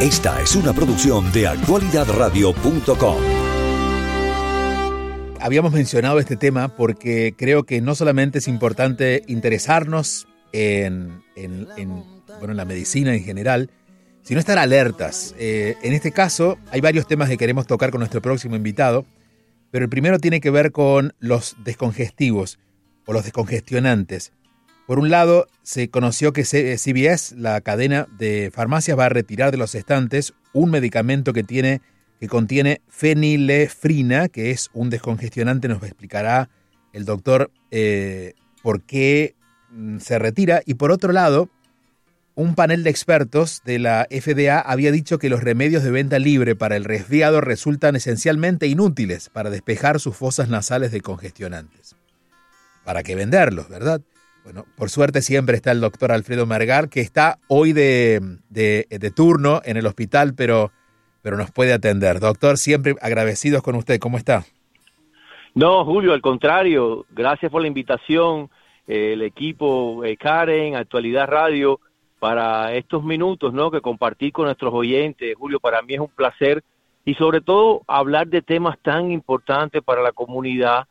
Esta 0.00 0.42
es 0.42 0.54
una 0.54 0.74
producción 0.74 1.32
de 1.32 1.46
actualidadradio.com. 1.46 3.16
Habíamos 5.40 5.72
mencionado 5.72 6.20
este 6.20 6.36
tema 6.36 6.68
porque 6.68 7.34
creo 7.34 7.64
que 7.64 7.80
no 7.80 7.94
solamente 7.94 8.40
es 8.40 8.46
importante 8.46 9.22
interesarnos 9.26 10.28
en, 10.52 11.22
bueno, 11.34 12.50
en 12.50 12.56
la 12.58 12.66
medicina 12.66 13.14
en 13.14 13.24
general, 13.24 13.70
sino 14.20 14.38
estar 14.38 14.58
alertas. 14.58 15.34
Eh, 15.38 15.78
en 15.82 15.94
este 15.94 16.12
caso, 16.12 16.58
hay 16.70 16.82
varios 16.82 17.06
temas 17.06 17.30
que 17.30 17.38
queremos 17.38 17.66
tocar 17.66 17.90
con 17.90 18.00
nuestro 18.00 18.20
próximo 18.20 18.54
invitado, 18.54 19.06
pero 19.70 19.86
el 19.86 19.88
primero 19.88 20.18
tiene 20.18 20.42
que 20.42 20.50
ver 20.50 20.72
con 20.72 21.14
los 21.20 21.56
descongestivos 21.64 22.58
o 23.06 23.14
los 23.14 23.24
descongestionantes. 23.24 24.32
Por 24.86 25.00
un 25.00 25.10
lado, 25.10 25.48
se 25.62 25.90
conoció 25.90 26.32
que 26.32 26.44
CBS, 26.44 27.34
la 27.36 27.60
cadena 27.60 28.06
de 28.18 28.52
farmacias, 28.54 28.96
va 28.96 29.06
a 29.06 29.08
retirar 29.08 29.50
de 29.50 29.56
los 29.56 29.74
estantes 29.74 30.32
un 30.52 30.70
medicamento 30.70 31.32
que, 31.32 31.42
tiene, 31.42 31.80
que 32.20 32.28
contiene 32.28 32.80
fenilefrina, 32.88 34.28
que 34.28 34.52
es 34.52 34.70
un 34.72 34.88
descongestionante. 34.88 35.66
Nos 35.66 35.82
explicará 35.82 36.50
el 36.92 37.04
doctor 37.04 37.50
eh, 37.72 38.34
por 38.62 38.82
qué 38.82 39.34
mm, 39.70 39.98
se 39.98 40.20
retira. 40.20 40.62
Y 40.64 40.74
por 40.74 40.92
otro 40.92 41.12
lado, 41.12 41.50
un 42.36 42.54
panel 42.54 42.84
de 42.84 42.90
expertos 42.90 43.62
de 43.64 43.80
la 43.80 44.06
FDA 44.08 44.60
había 44.60 44.92
dicho 44.92 45.18
que 45.18 45.30
los 45.30 45.42
remedios 45.42 45.82
de 45.82 45.90
venta 45.90 46.20
libre 46.20 46.54
para 46.54 46.76
el 46.76 46.84
resfriado 46.84 47.40
resultan 47.40 47.96
esencialmente 47.96 48.68
inútiles 48.68 49.30
para 49.30 49.50
despejar 49.50 49.98
sus 49.98 50.16
fosas 50.16 50.48
nasales 50.48 50.92
de 50.92 51.00
congestionantes. 51.00 51.96
¿Para 52.84 53.02
qué 53.02 53.16
venderlos, 53.16 53.68
verdad? 53.68 54.00
Bueno, 54.46 54.64
por 54.76 54.90
suerte 54.90 55.22
siempre 55.22 55.56
está 55.56 55.72
el 55.72 55.80
doctor 55.80 56.12
Alfredo 56.12 56.46
Margar, 56.46 56.88
que 56.88 57.00
está 57.00 57.40
hoy 57.48 57.72
de, 57.72 58.20
turno 59.12 59.60
en 59.64 59.76
el 59.76 59.86
hospital, 59.86 60.34
pero, 60.36 60.70
pero 61.20 61.36
nos 61.36 61.50
puede 61.50 61.72
atender. 61.72 62.20
Doctor, 62.20 62.56
siempre 62.56 62.94
agradecidos 63.02 63.60
con 63.64 63.74
usted. 63.74 63.98
¿Cómo 63.98 64.18
está? 64.18 64.44
No, 65.52 65.84
Julio, 65.84 66.12
al 66.12 66.20
contrario. 66.20 67.06
Gracias 67.10 67.50
por 67.50 67.60
la 67.60 67.66
invitación. 67.66 68.48
Eh, 68.86 69.14
el 69.14 69.22
equipo 69.22 70.04
eh, 70.04 70.16
Karen, 70.16 70.76
Actualidad 70.76 71.26
Radio, 71.26 71.80
para 72.20 72.72
estos 72.72 73.02
minutos 73.02 73.52
¿no? 73.52 73.72
que 73.72 73.80
compartí 73.80 74.30
con 74.30 74.44
nuestros 74.44 74.72
oyentes. 74.72 75.34
Julio, 75.36 75.58
para 75.58 75.82
mí 75.82 75.94
es 75.94 76.00
un 76.00 76.10
placer 76.14 76.62
y 77.04 77.14
sobre 77.14 77.40
todo 77.40 77.82
hablar 77.88 78.28
de 78.28 78.42
temas 78.42 78.78
tan 78.78 79.10
importantes 79.10 79.82
para 79.82 80.02
la 80.02 80.12
comunidad 80.12 80.86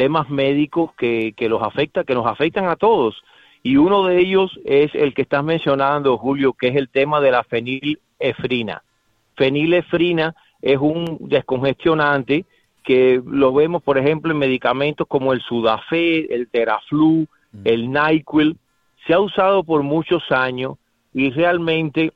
temas 0.00 0.30
médicos 0.30 0.92
que, 0.96 1.34
que 1.36 1.46
los 1.50 1.62
afecta, 1.62 2.04
que 2.04 2.14
nos 2.14 2.26
afectan 2.26 2.68
a 2.68 2.76
todos. 2.76 3.22
Y 3.62 3.76
uno 3.76 4.06
de 4.06 4.18
ellos 4.18 4.58
es 4.64 4.94
el 4.94 5.12
que 5.12 5.20
estás 5.20 5.44
mencionando, 5.44 6.16
Julio, 6.16 6.54
que 6.54 6.68
es 6.68 6.76
el 6.76 6.88
tema 6.88 7.20
de 7.20 7.30
la 7.30 7.44
fenilefrina. 7.44 8.82
Fenilefrina 9.36 10.34
es 10.62 10.78
un 10.78 11.18
descongestionante 11.20 12.46
que 12.82 13.20
lo 13.26 13.52
vemos, 13.52 13.82
por 13.82 13.98
ejemplo, 13.98 14.32
en 14.32 14.38
medicamentos 14.38 15.06
como 15.06 15.34
el 15.34 15.42
Sudafed, 15.42 16.30
el 16.30 16.48
Teraflu, 16.48 17.26
mm. 17.52 17.60
el 17.64 17.92
NyQuil. 17.92 18.56
Se 19.06 19.12
ha 19.12 19.20
usado 19.20 19.64
por 19.64 19.82
muchos 19.82 20.22
años 20.30 20.78
y 21.12 21.28
realmente 21.28 22.14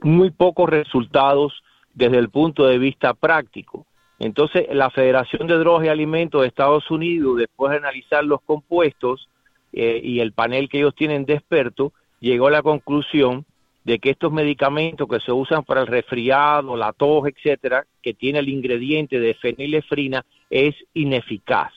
muy 0.00 0.30
pocos 0.30 0.70
resultados 0.70 1.60
desde 1.92 2.18
el 2.18 2.28
punto 2.28 2.68
de 2.68 2.78
vista 2.78 3.14
práctico. 3.14 3.84
Entonces, 4.20 4.66
la 4.70 4.90
Federación 4.90 5.48
de 5.48 5.56
Drogas 5.56 5.86
y 5.86 5.88
Alimentos 5.88 6.42
de 6.42 6.48
Estados 6.48 6.90
Unidos, 6.90 7.38
después 7.38 7.70
de 7.70 7.78
analizar 7.78 8.22
los 8.22 8.42
compuestos 8.42 9.30
eh, 9.72 9.98
y 10.04 10.20
el 10.20 10.32
panel 10.32 10.68
que 10.68 10.78
ellos 10.78 10.94
tienen 10.94 11.24
de 11.24 11.34
expertos, 11.34 11.92
llegó 12.20 12.48
a 12.48 12.50
la 12.50 12.62
conclusión 12.62 13.46
de 13.84 13.98
que 13.98 14.10
estos 14.10 14.30
medicamentos 14.30 15.08
que 15.08 15.20
se 15.20 15.32
usan 15.32 15.64
para 15.64 15.80
el 15.80 15.86
resfriado, 15.86 16.76
la 16.76 16.92
tos, 16.92 17.26
etcétera, 17.28 17.86
que 18.02 18.12
tiene 18.12 18.40
el 18.40 18.50
ingrediente 18.50 19.18
de 19.18 19.32
fenilefrina, 19.32 20.26
es 20.50 20.74
ineficaz. 20.92 21.72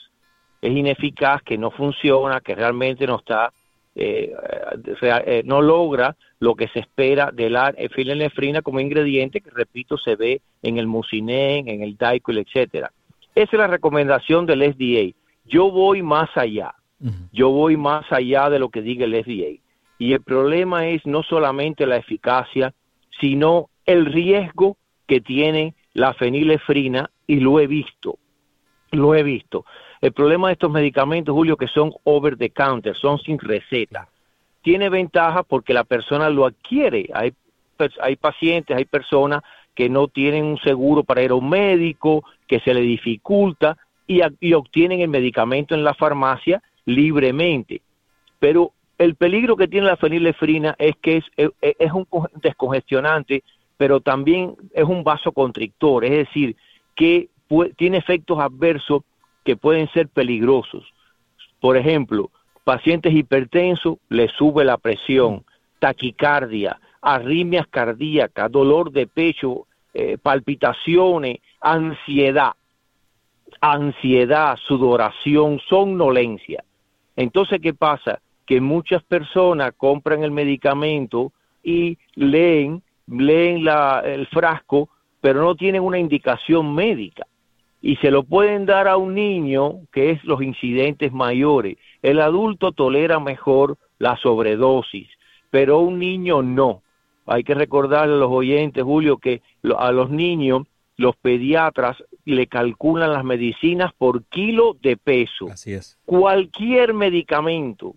Es 0.62 0.72
ineficaz, 0.72 1.42
que 1.44 1.58
no 1.58 1.72
funciona, 1.72 2.42
que 2.42 2.56
realmente 2.56 3.08
no 3.08 3.20
está 3.20 3.54
eh, 3.96 4.34
eh, 5.02 5.44
no 5.46 5.62
logra 5.62 6.16
lo 6.40 6.56
que 6.56 6.68
se 6.70 6.80
espera 6.80 7.32
de 7.32 7.50
la 7.50 7.74
fenilefrina 7.94 8.62
como 8.62 8.80
ingrediente 8.80 9.42
que, 9.42 9.50
repito, 9.50 9.98
se 9.98 10.16
ve 10.16 10.42
en 10.62 10.78
el 10.78 10.88
mucinen, 10.88 11.68
en 11.68 11.84
el 11.84 11.96
daiquil, 11.96 12.40
etcétera. 12.40 12.92
Esa 13.36 13.52
es 13.52 13.60
la 13.60 13.68
recomendación 13.68 14.46
del 14.46 14.74
FDA. 14.74 15.16
Yo 15.46 15.72
voy 15.72 16.02
más 16.02 16.30
allá. 16.36 16.74
Yo 17.34 17.50
voy 17.50 17.76
más 17.76 18.10
allá 18.12 18.50
de 18.50 18.60
lo 18.60 18.70
que 18.70 18.82
diga 18.82 19.06
el 19.06 19.24
FDA. 19.24 19.62
Y 20.00 20.14
el 20.14 20.22
problema 20.22 20.88
es 20.88 21.06
no 21.06 21.22
solamente 21.22 21.86
la 21.86 21.98
eficacia, 21.98 22.74
sino 23.20 23.70
el 23.86 24.06
riesgo 24.06 24.78
que 25.06 25.20
tiene 25.20 25.76
la 25.94 26.14
fenilefrina 26.14 27.10
y 27.28 27.40
lo 27.40 27.60
he 27.60 27.68
visto. 27.68 28.18
Lo 28.92 29.16
he 29.16 29.24
visto. 29.24 29.66
El 30.04 30.12
problema 30.12 30.50
de 30.50 30.54
estos 30.56 30.70
medicamentos, 30.70 31.34
Julio, 31.34 31.56
que 31.56 31.70
son 31.70 31.94
over 32.04 32.36
the 32.36 32.50
counter, 32.50 32.94
son 32.94 33.20
sin 33.20 33.40
receta. 33.40 34.10
Tiene 34.62 34.90
ventaja 34.90 35.44
porque 35.44 35.74
la 35.74 35.86
persona 35.86 36.30
lo 36.30 36.46
adquiere. 36.46 37.10
Hay, 37.14 37.34
hay 38.02 38.18
pacientes, 38.18 38.76
hay 38.76 38.84
personas 38.84 39.44
que 39.74 39.88
no 39.88 40.10
tienen 40.10 40.44
un 40.44 40.58
seguro 40.58 41.06
para 41.06 41.24
ir 41.24 41.32
a 41.32 41.36
un 41.36 41.48
médico, 41.48 42.26
que 42.48 42.60
se 42.60 42.74
le 42.74 42.82
dificulta 42.82 43.78
y, 44.06 44.20
y 44.42 44.52
obtienen 44.52 45.00
el 45.00 45.08
medicamento 45.08 45.74
en 45.74 45.86
la 45.86 45.94
farmacia 45.94 46.62
libremente. 46.84 47.82
Pero 48.40 48.74
el 48.98 49.16
peligro 49.16 49.56
que 49.56 49.70
tiene 49.70 49.88
la 49.88 49.96
fenilefrina 49.96 50.76
es 50.80 50.98
que 50.98 51.16
es, 51.16 51.26
es 51.62 51.92
un 51.94 52.06
descongestionante, 52.42 53.42
pero 53.78 54.02
también 54.02 54.54
es 54.74 54.84
un 54.84 55.06
vasoconstrictor, 55.06 56.04
es 56.04 56.28
decir, 56.28 56.58
que 56.94 57.30
tiene 57.78 58.00
efectos 58.00 58.38
adversos 58.40 59.04
que 59.44 59.56
pueden 59.56 59.90
ser 59.92 60.08
peligrosos. 60.08 60.84
Por 61.60 61.78
ejemplo, 61.78 62.32
pacientes 62.64 63.14
hipertensos 63.14 63.98
les 64.10 64.32
sube 64.34 64.64
la 64.64 64.78
presión, 64.78 65.44
taquicardia, 65.80 66.80
arritmias 67.02 67.68
cardíacas, 67.68 68.52
dolor 68.52 68.92
de 68.92 69.08
pecho, 69.08 69.68
eh, 69.94 70.18
palpitaciones, 70.22 71.40
ansiedad, 71.60 72.54
ansiedad, 73.62 74.58
sudoración, 74.68 75.60
somnolencia. 75.70 76.64
Entonces, 77.16 77.60
¿qué 77.62 77.74
pasa? 77.74 78.20
Que 78.46 78.60
muchas 78.60 79.04
personas 79.04 79.74
compran 79.78 80.24
el 80.24 80.32
medicamento 80.32 81.32
y 81.64 81.98
leen, 82.16 82.82
leen 83.08 83.66
el 84.06 84.28
frasco, 84.28 84.90
pero 85.22 85.42
no 85.42 85.56
tienen 85.56 85.82
una 85.82 86.00
indicación 86.00 86.74
médica 86.74 87.26
y 87.86 87.98
se 87.98 88.12
lo 88.12 88.24
pueden 88.24 88.66
dar 88.66 88.88
a 88.88 88.96
un 88.96 89.14
niño, 89.14 89.82
que 89.92 90.12
es 90.12 90.24
los 90.24 90.42
incidentes 90.42 91.12
mayores. 91.12 91.78
El 92.02 92.22
adulto 92.22 92.72
tolera 92.72 93.20
mejor 93.20 93.78
la 94.00 94.16
sobredosis, 94.16 95.10
pero 95.52 95.80
un 95.80 96.00
niño 96.00 96.42
no. 96.42 96.82
Hay 97.26 97.44
que 97.44 97.54
recordarle 97.54 98.16
a 98.16 98.20
los 98.20 98.32
oyentes, 98.32 98.86
Julio, 98.86 99.18
que 99.18 99.42
a 99.78 99.92
los 99.92 100.10
niños 100.10 100.66
los 100.96 101.18
pediatras 101.18 102.02
le 102.24 102.48
calculan 102.48 103.12
las 103.12 103.26
medicinas 103.26 103.92
por 103.98 104.24
kilo 104.24 104.78
de 104.82 104.96
peso. 104.96 105.50
Así 105.52 105.74
es. 105.74 106.00
Cualquier 106.06 106.94
medicamento, 106.94 107.96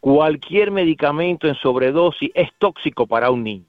cualquier 0.00 0.72
medicamento 0.72 1.46
en 1.46 1.54
sobredosis 1.54 2.32
es 2.34 2.48
tóxico 2.58 3.06
para 3.06 3.30
un 3.30 3.44
niño. 3.44 3.66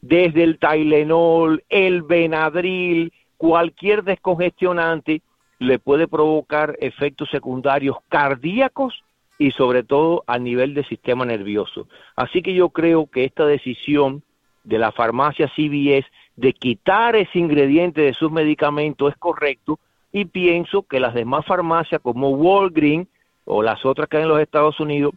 Desde 0.00 0.42
el 0.42 0.58
Tylenol, 0.58 1.62
el 1.68 2.02
Benadryl, 2.02 3.12
cualquier 3.36 4.02
descongestionante 4.04 5.22
le 5.58 5.78
puede 5.78 6.08
provocar 6.08 6.76
efectos 6.80 7.30
secundarios 7.30 7.96
cardíacos 8.08 9.02
y 9.38 9.50
sobre 9.50 9.82
todo 9.82 10.24
a 10.26 10.38
nivel 10.38 10.74
del 10.74 10.86
sistema 10.86 11.24
nervioso. 11.24 11.88
Así 12.14 12.42
que 12.42 12.54
yo 12.54 12.70
creo 12.70 13.06
que 13.06 13.24
esta 13.24 13.46
decisión 13.46 14.22
de 14.64 14.78
la 14.78 14.92
farmacia 14.92 15.50
CVS 15.54 16.06
de 16.36 16.52
quitar 16.52 17.16
ese 17.16 17.38
ingrediente 17.38 18.02
de 18.02 18.14
sus 18.14 18.30
medicamentos 18.30 19.12
es 19.12 19.18
correcto 19.18 19.78
y 20.12 20.24
pienso 20.24 20.82
que 20.82 21.00
las 21.00 21.14
demás 21.14 21.44
farmacias 21.46 22.00
como 22.00 22.30
Walgreens 22.30 23.08
o 23.44 23.62
las 23.62 23.84
otras 23.84 24.08
que 24.08 24.18
hay 24.18 24.22
en 24.24 24.28
los 24.28 24.40
Estados 24.40 24.80
Unidos 24.80 25.14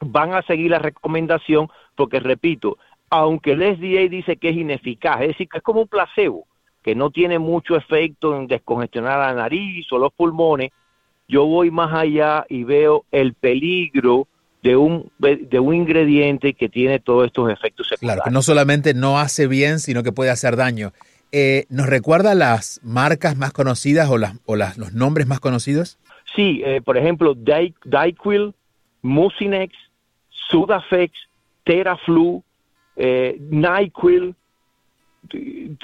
van 0.00 0.34
a 0.34 0.42
seguir 0.42 0.70
la 0.70 0.78
recomendación 0.78 1.68
porque 1.94 2.20
repito, 2.20 2.78
aunque 3.10 3.52
el 3.52 3.62
FDA 3.62 4.08
dice 4.08 4.36
que 4.36 4.50
es 4.50 4.56
ineficaz, 4.56 5.22
es 5.22 5.28
decir, 5.28 5.48
que 5.48 5.58
es 5.58 5.62
como 5.62 5.82
un 5.82 5.88
placebo, 5.88 6.46
que 6.84 6.94
no 6.94 7.10
tiene 7.10 7.38
mucho 7.38 7.76
efecto 7.76 8.36
en 8.36 8.46
descongestionar 8.46 9.18
la 9.18 9.34
nariz 9.34 9.90
o 9.90 9.98
los 9.98 10.12
pulmones, 10.12 10.70
yo 11.26 11.46
voy 11.46 11.70
más 11.70 11.94
allá 11.94 12.44
y 12.48 12.64
veo 12.64 13.06
el 13.10 13.32
peligro 13.32 14.28
de 14.62 14.76
un, 14.76 15.10
de 15.18 15.58
un 15.60 15.74
ingrediente 15.74 16.52
que 16.52 16.68
tiene 16.68 17.00
todos 17.00 17.26
estos 17.26 17.50
efectos 17.50 17.88
secundarios. 17.88 18.22
Claro, 18.22 18.30
que 18.30 18.34
no 18.34 18.42
solamente 18.42 18.92
no 18.92 19.18
hace 19.18 19.46
bien, 19.46 19.80
sino 19.80 20.02
que 20.02 20.12
puede 20.12 20.30
hacer 20.30 20.56
daño. 20.56 20.92
Eh, 21.32 21.64
¿Nos 21.70 21.86
recuerda 21.86 22.34
las 22.34 22.80
marcas 22.82 23.36
más 23.36 23.52
conocidas 23.52 24.08
o, 24.10 24.18
las, 24.18 24.34
o 24.44 24.54
las, 24.54 24.76
los 24.76 24.92
nombres 24.92 25.26
más 25.26 25.40
conocidos? 25.40 25.98
Sí, 26.36 26.62
eh, 26.64 26.80
por 26.82 26.98
ejemplo, 26.98 27.34
Dayquil, 27.34 28.54
Mucinex, 29.02 29.74
Sudafex, 30.28 31.12
Teraflu, 31.64 32.42
eh, 32.96 33.38
NyQuil, 33.40 34.34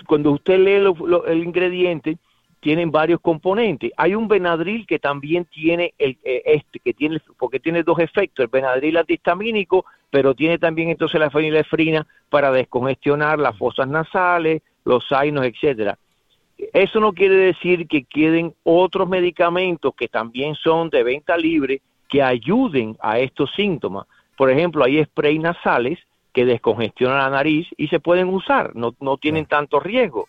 cuando 0.06 0.32
usted 0.32 0.58
lee 0.58 0.92
el 1.26 1.44
ingrediente, 1.44 2.18
tienen 2.60 2.90
varios 2.90 3.20
componentes. 3.20 3.90
Hay 3.96 4.14
un 4.14 4.28
Benadryl 4.28 4.86
que 4.86 4.98
también 4.98 5.46
tiene 5.46 5.94
el 5.98 6.18
eh, 6.22 6.42
este 6.44 6.78
que 6.78 6.92
tiene 6.92 7.18
porque 7.38 7.58
tiene 7.58 7.82
dos 7.82 7.98
efectos, 7.98 8.44
el 8.44 8.50
Benadryl 8.50 8.98
antihistamínico, 8.98 9.86
pero 10.10 10.34
tiene 10.34 10.58
también 10.58 10.90
entonces 10.90 11.18
la 11.18 11.30
fenilefrina 11.30 12.06
para 12.28 12.52
descongestionar 12.52 13.38
las 13.38 13.56
fosas 13.56 13.88
nasales, 13.88 14.62
los 14.84 15.06
sainos, 15.08 15.46
etcétera. 15.46 15.98
Eso 16.74 17.00
no 17.00 17.14
quiere 17.14 17.36
decir 17.36 17.88
que 17.88 18.04
queden 18.04 18.54
otros 18.64 19.08
medicamentos 19.08 19.94
que 19.94 20.08
también 20.08 20.54
son 20.54 20.90
de 20.90 21.02
venta 21.02 21.36
libre 21.38 21.80
que 22.08 22.22
ayuden 22.22 22.96
a 23.00 23.18
estos 23.18 23.50
síntomas. 23.54 24.06
Por 24.36 24.50
ejemplo, 24.50 24.84
hay 24.84 25.02
spray 25.04 25.38
nasales 25.38 25.98
que 26.32 26.44
descongestionan 26.44 27.18
la 27.18 27.30
nariz 27.30 27.66
y 27.76 27.88
se 27.88 28.00
pueden 28.00 28.28
usar, 28.28 28.74
no, 28.74 28.94
no 29.00 29.16
tienen 29.16 29.46
tanto 29.46 29.80
riesgo. 29.80 30.28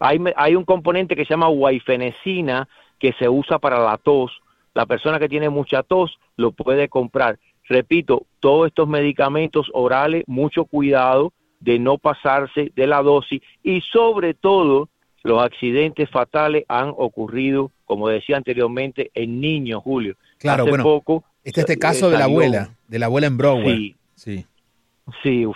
Hay, 0.00 0.18
hay 0.36 0.54
un 0.54 0.64
componente 0.64 1.16
que 1.16 1.24
se 1.24 1.30
llama 1.30 1.48
guaifenesina 1.48 2.68
que 2.98 3.12
se 3.12 3.28
usa 3.28 3.58
para 3.58 3.78
la 3.78 3.96
tos. 3.96 4.40
La 4.74 4.86
persona 4.86 5.18
que 5.18 5.28
tiene 5.28 5.48
mucha 5.48 5.82
tos 5.82 6.18
lo 6.36 6.52
puede 6.52 6.88
comprar. 6.88 7.38
Repito, 7.64 8.26
todos 8.40 8.68
estos 8.68 8.88
medicamentos 8.88 9.70
orales, 9.72 10.24
mucho 10.26 10.64
cuidado 10.64 11.32
de 11.60 11.78
no 11.78 11.98
pasarse 11.98 12.72
de 12.74 12.86
la 12.86 13.02
dosis 13.02 13.42
y 13.62 13.80
sobre 13.80 14.34
todo 14.34 14.88
los 15.22 15.42
accidentes 15.42 16.08
fatales 16.08 16.64
han 16.68 16.94
ocurrido, 16.96 17.70
como 17.84 18.08
decía 18.08 18.36
anteriormente, 18.36 19.10
en 19.14 19.40
niños, 19.40 19.82
Julio. 19.82 20.16
Claro, 20.38 20.64
bueno, 20.66 20.84
poco, 20.84 21.24
este, 21.44 21.60
este 21.60 21.78
caso 21.78 22.10
de 22.10 22.18
la 22.18 22.24
abuela, 22.24 22.70
de 22.86 22.98
la 22.98 23.06
abuela 23.06 23.26
en 23.26 23.36
Broadway. 23.36 23.96
Sí, 24.14 24.36
sí. 24.36 24.46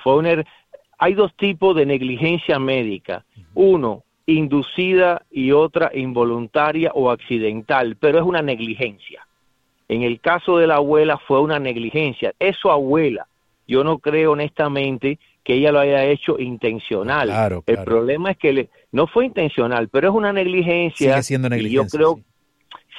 Fue 0.02 0.44
hay 0.98 1.14
dos 1.14 1.34
tipos 1.36 1.74
de 1.74 1.84
negligencia 1.84 2.58
médica. 2.60 3.24
Uno, 3.54 4.04
inducida 4.26 5.22
y 5.30 5.50
otra 5.50 5.90
involuntaria 5.92 6.92
o 6.94 7.10
accidental, 7.10 7.96
pero 7.98 8.18
es 8.18 8.24
una 8.24 8.40
negligencia. 8.40 9.26
En 9.88 10.02
el 10.02 10.20
caso 10.20 10.58
de 10.58 10.68
la 10.68 10.76
abuela 10.76 11.18
fue 11.18 11.40
una 11.40 11.58
negligencia. 11.58 12.32
Es 12.38 12.56
su 12.56 12.70
abuela. 12.70 13.26
Yo 13.66 13.82
no 13.84 13.98
creo 13.98 14.32
honestamente 14.32 15.18
que 15.42 15.54
ella 15.54 15.72
lo 15.72 15.80
haya 15.80 16.04
hecho 16.04 16.38
intencional. 16.38 17.62
El 17.66 17.78
problema 17.78 18.30
es 18.30 18.36
que 18.36 18.68
no 18.92 19.06
fue 19.06 19.26
intencional, 19.26 19.88
pero 19.88 20.08
es 20.08 20.14
una 20.14 20.32
negligencia. 20.32 21.14
Sigue 21.14 21.22
siendo 21.22 21.48
negligencia. 21.48 21.82
yo 21.82 21.88
creo 21.88 22.14
sí. 22.14 22.31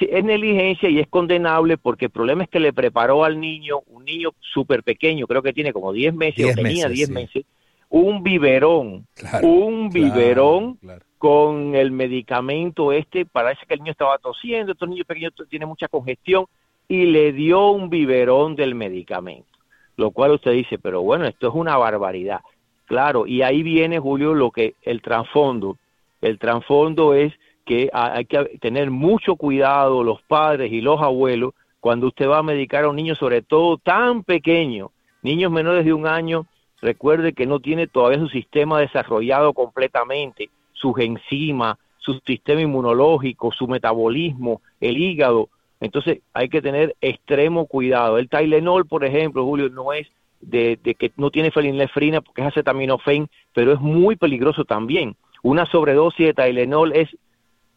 Es 0.00 0.24
negligencia 0.24 0.88
y 0.88 0.98
es 0.98 1.08
condenable 1.08 1.78
porque 1.78 2.06
el 2.06 2.10
problema 2.10 2.44
es 2.44 2.50
que 2.50 2.60
le 2.60 2.72
preparó 2.72 3.24
al 3.24 3.40
niño, 3.40 3.80
un 3.86 4.04
niño 4.04 4.30
súper 4.40 4.82
pequeño, 4.82 5.26
creo 5.26 5.42
que 5.42 5.52
tiene 5.52 5.72
como 5.72 5.92
10 5.92 6.14
meses, 6.14 6.52
o 6.52 6.54
tenía 6.54 6.88
10 6.88 7.10
meses, 7.10 7.44
un 7.88 8.22
biberón, 8.22 9.06
un 9.42 9.88
biberón 9.90 10.78
con 11.18 11.74
el 11.74 11.90
medicamento 11.90 12.92
este, 12.92 13.24
parece 13.24 13.64
que 13.66 13.74
el 13.74 13.80
niño 13.80 13.92
estaba 13.92 14.18
tosiendo, 14.18 14.72
estos 14.72 14.88
niños 14.88 15.06
pequeños 15.06 15.32
tienen 15.48 15.68
mucha 15.68 15.88
congestión 15.88 16.46
y 16.88 17.04
le 17.06 17.32
dio 17.32 17.70
un 17.70 17.88
biberón 17.88 18.56
del 18.56 18.74
medicamento 18.74 19.54
lo 19.96 20.10
cual 20.10 20.32
usted 20.32 20.52
dice, 20.52 20.78
pero 20.78 21.02
bueno, 21.02 21.26
esto 21.26 21.48
es 21.48 21.54
una 21.54 21.76
barbaridad. 21.76 22.40
Claro, 22.86 23.26
y 23.26 23.42
ahí 23.42 23.62
viene, 23.62 23.98
Julio, 23.98 24.34
lo 24.34 24.50
que 24.50 24.74
el 24.82 25.00
trasfondo. 25.00 25.78
El 26.20 26.38
trasfondo 26.38 27.14
es 27.14 27.32
que 27.64 27.90
hay 27.92 28.24
que 28.26 28.58
tener 28.60 28.90
mucho 28.90 29.36
cuidado 29.36 30.02
los 30.02 30.22
padres 30.22 30.72
y 30.72 30.80
los 30.80 31.00
abuelos 31.00 31.54
cuando 31.80 32.08
usted 32.08 32.28
va 32.28 32.38
a 32.38 32.42
medicar 32.42 32.84
a 32.84 32.88
un 32.88 32.96
niño, 32.96 33.14
sobre 33.14 33.42
todo 33.42 33.76
tan 33.76 34.22
pequeño, 34.22 34.90
niños 35.22 35.52
menores 35.52 35.84
de 35.84 35.92
un 35.92 36.06
año, 36.06 36.46
recuerde 36.80 37.32
que 37.32 37.46
no 37.46 37.60
tiene 37.60 37.86
todavía 37.86 38.18
su 38.18 38.28
sistema 38.28 38.80
desarrollado 38.80 39.52
completamente, 39.52 40.50
sus 40.72 40.98
enzimas, 40.98 41.76
su 41.98 42.20
sistema 42.26 42.60
inmunológico, 42.60 43.52
su 43.52 43.66
metabolismo, 43.66 44.60
el 44.80 44.96
hígado, 44.98 45.48
entonces 45.84 46.20
hay 46.32 46.48
que 46.48 46.62
tener 46.62 46.96
extremo 47.02 47.66
cuidado. 47.66 48.16
El 48.16 48.30
Tylenol, 48.30 48.86
por 48.86 49.04
ejemplo, 49.04 49.44
Julio, 49.44 49.68
no 49.68 49.92
es 49.92 50.08
de, 50.40 50.78
que 50.98 51.12
no 51.18 51.30
tiene 51.30 51.50
felinefrina 51.50 52.22
porque 52.22 52.40
es 52.40 52.48
acetaminofén, 52.48 53.28
pero 53.52 53.72
es 53.72 53.80
muy 53.80 54.16
peligroso 54.16 54.64
también. 54.64 55.14
Una 55.42 55.66
sobredosis 55.66 56.28
de 56.28 56.32
Tylenol 56.32 56.92
es 56.92 57.14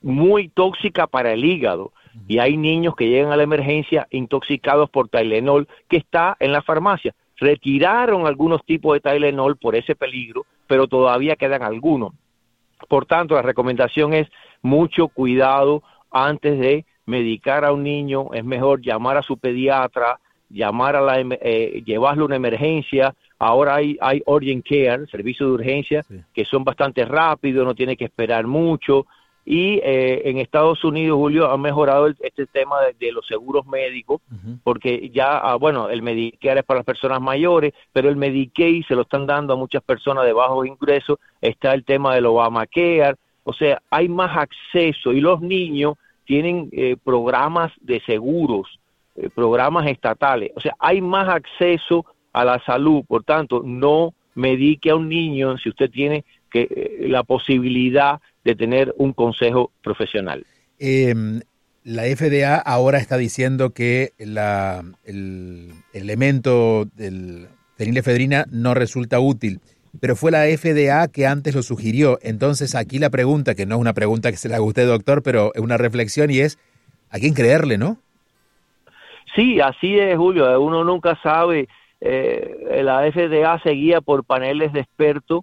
muy 0.02 0.50
tóxica 0.50 1.08
para 1.08 1.34
el 1.34 1.44
hígado 1.46 1.92
y 2.28 2.40
hay 2.40 2.58
niños 2.58 2.96
que 2.96 3.10
llegan 3.10 3.32
a 3.32 3.38
la 3.38 3.44
emergencia 3.44 4.08
intoxicados 4.10 4.90
por 4.90 5.10
Tylenol 5.10 5.68
que 5.88 5.98
está 5.98 6.36
en 6.40 6.52
la 6.52 6.62
farmacia. 6.62 7.14
Retiraron 7.38 8.26
algunos 8.26 8.66
tipos 8.66 8.94
de 8.94 9.00
Tylenol 9.00 9.58
por 9.58 9.76
ese 9.76 9.96
peligro, 9.96 10.46
pero 10.66 10.88
todavía 10.88 11.36
quedan 11.36 11.62
algunos. 11.62 12.14
Por 12.88 13.06
tanto, 13.06 13.36
la 13.36 13.42
recomendación 13.42 14.14
es 14.14 14.28
mucho 14.62 15.08
cuidado 15.08 15.84
antes 16.12 16.60
de 16.60 16.86
medicar 17.06 17.66
a 17.66 17.72
un 17.72 17.84
niño, 17.84 18.34
es 18.34 18.44
mejor 18.44 18.82
llamar 18.82 19.18
a 19.18 19.22
su 19.22 19.38
pediatra, 19.38 20.20
llamar 20.50 20.96
a 20.96 21.02
la, 21.02 21.20
eh, 21.20 21.84
llevarlo 21.86 22.24
a 22.24 22.28
una 22.28 22.36
emergencia. 22.36 23.14
Ahora 23.40 23.76
hay, 23.76 23.98
hay 24.02 24.22
urgent 24.26 24.66
care, 24.68 25.06
servicios 25.08 25.50
de 25.50 25.54
urgencia, 25.54 26.06
que 26.34 26.46
son 26.46 26.64
bastante 26.64 27.06
rápidos, 27.06 27.66
no 27.66 27.76
tiene 27.76 27.96
que 27.96 28.06
esperar 28.06 28.48
mucho. 28.48 29.06
Y 29.50 29.80
eh, 29.82 30.24
en 30.26 30.40
Estados 30.40 30.84
Unidos, 30.84 31.16
Julio, 31.16 31.50
ha 31.50 31.58
mejorado 31.58 32.08
este 32.08 32.46
tema 32.48 32.76
de, 33.00 33.12
los 33.14 33.26
seguros 33.26 33.66
médicos, 33.66 34.20
porque 34.62 35.10
ya, 35.10 35.38
ah, 35.38 35.56
bueno, 35.56 35.90
el 35.90 36.02
Medicare 36.02 36.60
es 36.60 36.66
para 36.66 36.80
las 36.80 36.86
personas 36.86 37.22
mayores, 37.22 37.74
pero 37.94 38.10
el 38.10 38.18
Medicaid 38.18 38.84
se 38.86 38.94
lo 38.94 39.04
están 39.04 39.26
dando 39.26 39.54
a 39.54 39.56
muchas 39.56 39.82
personas 39.82 40.26
de 40.26 40.34
bajos 40.34 40.68
ingresos. 40.68 41.18
Está 41.40 41.74
el 41.74 41.86
tema 41.86 42.14
del 42.14 42.26
Obamacare, 42.26 43.16
o 43.46 43.54
sea, 43.54 43.82
hay 43.90 44.10
más 44.10 44.36
acceso 44.36 45.14
y 45.14 45.22
los 45.22 45.40
niños 45.40 45.94
tienen 46.26 46.68
eh, 46.74 46.98
programas 47.02 47.72
de 47.80 48.02
seguros, 48.02 48.82
eh, 49.16 49.30
programas 49.34 49.88
estatales. 49.88 50.52
O 50.58 50.60
sea, 50.60 50.76
hay 50.78 51.00
más 51.00 51.30
acceso 51.30 52.06
a 52.34 52.44
la 52.44 52.62
salud. 52.66 53.06
Por 53.08 53.24
tanto, 53.24 53.62
no 53.64 54.14
medique 54.36 54.90
a 54.90 54.98
un 54.98 55.08
niño 55.08 55.58
si 55.58 55.70
usted 55.70 55.90
tiene 55.90 56.26
que, 56.52 56.68
eh, 56.70 57.08
la 57.08 57.24
posibilidad 57.24 58.20
de 58.48 58.56
tener 58.56 58.94
un 58.98 59.12
consejo 59.12 59.72
profesional. 59.84 60.46
Em, 60.80 61.42
la 61.84 62.04
FDA 62.04 62.56
ahora 62.56 62.98
está 62.98 63.18
diciendo 63.18 63.72
que 63.72 64.14
la, 64.18 64.84
el, 65.04 65.74
el 65.94 66.02
elemento 66.02 66.86
del 66.96 67.50
fenilefedrina 67.76 68.46
no 68.50 68.74
resulta 68.74 69.20
útil 69.20 69.60
pero 70.00 70.16
fue 70.16 70.32
la 70.32 70.46
FDA 70.46 71.08
que 71.08 71.26
antes 71.26 71.56
lo 71.56 71.64
sugirió. 71.64 72.20
Entonces 72.22 72.76
aquí 72.76 73.00
la 73.00 73.10
pregunta, 73.10 73.56
que 73.56 73.66
no 73.66 73.76
es 73.76 73.82
una 73.82 73.94
pregunta 73.94 74.32
que 74.32 74.38
se 74.38 74.50
la 74.50 74.60
guste, 74.60 74.84
doctor, 74.84 75.24
pero 75.24 75.52
es 75.56 75.62
una 75.62 75.78
reflexión 75.78 76.30
y 76.30 76.40
es, 76.40 76.60
¿a 77.10 77.18
quién 77.18 77.34
creerle, 77.34 77.78
no? 77.78 77.98
Sí, 79.36 79.60
así 79.60 79.98
es, 79.98 80.16
Julio. 80.16 80.60
Uno 80.62 80.84
nunca 80.84 81.18
sabe. 81.22 81.68
Eh, 82.00 82.82
la 82.84 83.12
FDA 83.12 83.60
seguía 83.62 84.02
por 84.02 84.24
paneles 84.24 84.72
de 84.74 84.82
expertos, 84.82 85.42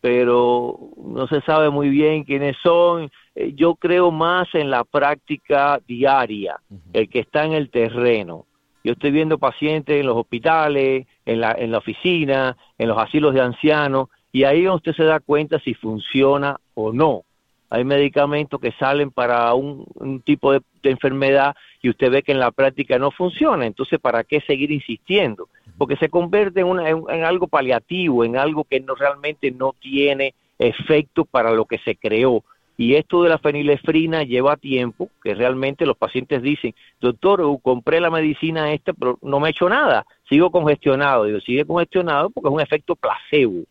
pero 0.00 0.78
no 0.96 1.26
se 1.26 1.40
sabe 1.42 1.70
muy 1.70 1.88
bien 1.88 2.24
quiénes 2.24 2.56
son. 2.62 3.10
Eh, 3.34 3.52
yo 3.54 3.74
creo 3.74 4.10
más 4.10 4.48
en 4.54 4.70
la 4.70 4.84
práctica 4.84 5.80
diaria, 5.86 6.60
el 6.92 7.08
que 7.08 7.20
está 7.20 7.44
en 7.44 7.52
el 7.52 7.70
terreno. 7.70 8.46
Yo 8.82 8.92
estoy 8.92 9.10
viendo 9.10 9.38
pacientes 9.38 10.00
en 10.00 10.06
los 10.06 10.16
hospitales, 10.16 11.06
en 11.26 11.40
la, 11.40 11.52
en 11.52 11.70
la 11.70 11.78
oficina, 11.78 12.56
en 12.78 12.88
los 12.88 12.98
asilos 12.98 13.34
de 13.34 13.42
ancianos, 13.42 14.08
y 14.32 14.44
ahí 14.44 14.66
usted 14.68 14.94
se 14.94 15.04
da 15.04 15.20
cuenta 15.20 15.58
si 15.60 15.74
funciona 15.74 16.56
o 16.74 16.92
no. 16.92 17.24
Hay 17.68 17.84
medicamentos 17.84 18.60
que 18.60 18.72
salen 18.72 19.10
para 19.12 19.54
un, 19.54 20.22
tipo 20.24 20.52
de, 20.52 20.60
enfermedad 20.82 21.54
y 21.82 21.88
usted 21.88 22.10
ve 22.10 22.22
que 22.22 22.32
en 22.32 22.40
la 22.40 22.50
práctica 22.50 22.98
no 22.98 23.10
funciona. 23.10 23.66
Entonces, 23.66 23.98
¿para 23.98 24.24
qué 24.24 24.40
seguir 24.42 24.70
insistiendo? 24.70 25.48
Porque 25.78 25.96
se 25.96 26.08
convierte 26.08 26.60
en, 26.60 26.78
en, 26.78 27.24
algo 27.24 27.46
paliativo, 27.46 28.24
en 28.24 28.36
algo 28.36 28.64
que 28.64 28.80
no 28.80 28.94
realmente 28.94 29.50
no 29.50 29.74
tiene 29.80 30.34
efecto 30.58 31.24
para 31.24 31.52
lo 31.52 31.64
que 31.64 31.78
se 31.78 31.96
creó. 31.96 32.44
Y 32.76 32.94
esto 32.94 33.22
de 33.22 33.28
la 33.28 33.38
fenilefrina 33.38 34.22
lleva 34.22 34.56
tiempo, 34.56 35.10
que 35.22 35.34
realmente 35.34 35.84
los 35.84 35.98
pacientes 35.98 36.40
dicen, 36.40 36.74
doctor, 36.98 37.42
compré 37.60 38.00
la 38.00 38.10
medicina 38.10 38.72
esta, 38.72 38.94
pero 38.94 39.18
no 39.20 39.38
me 39.38 39.48
ha 39.48 39.50
hecho 39.50 39.68
nada, 39.68 40.06
sigo 40.28 40.50
congestionado. 40.50 41.24
Digo, 41.24 41.40
sigue 41.40 41.66
congestionado 41.66 42.30
porque 42.30 42.48
es 42.48 42.54
un 42.54 42.60
efecto 42.60 42.96
placebo. 42.96 43.64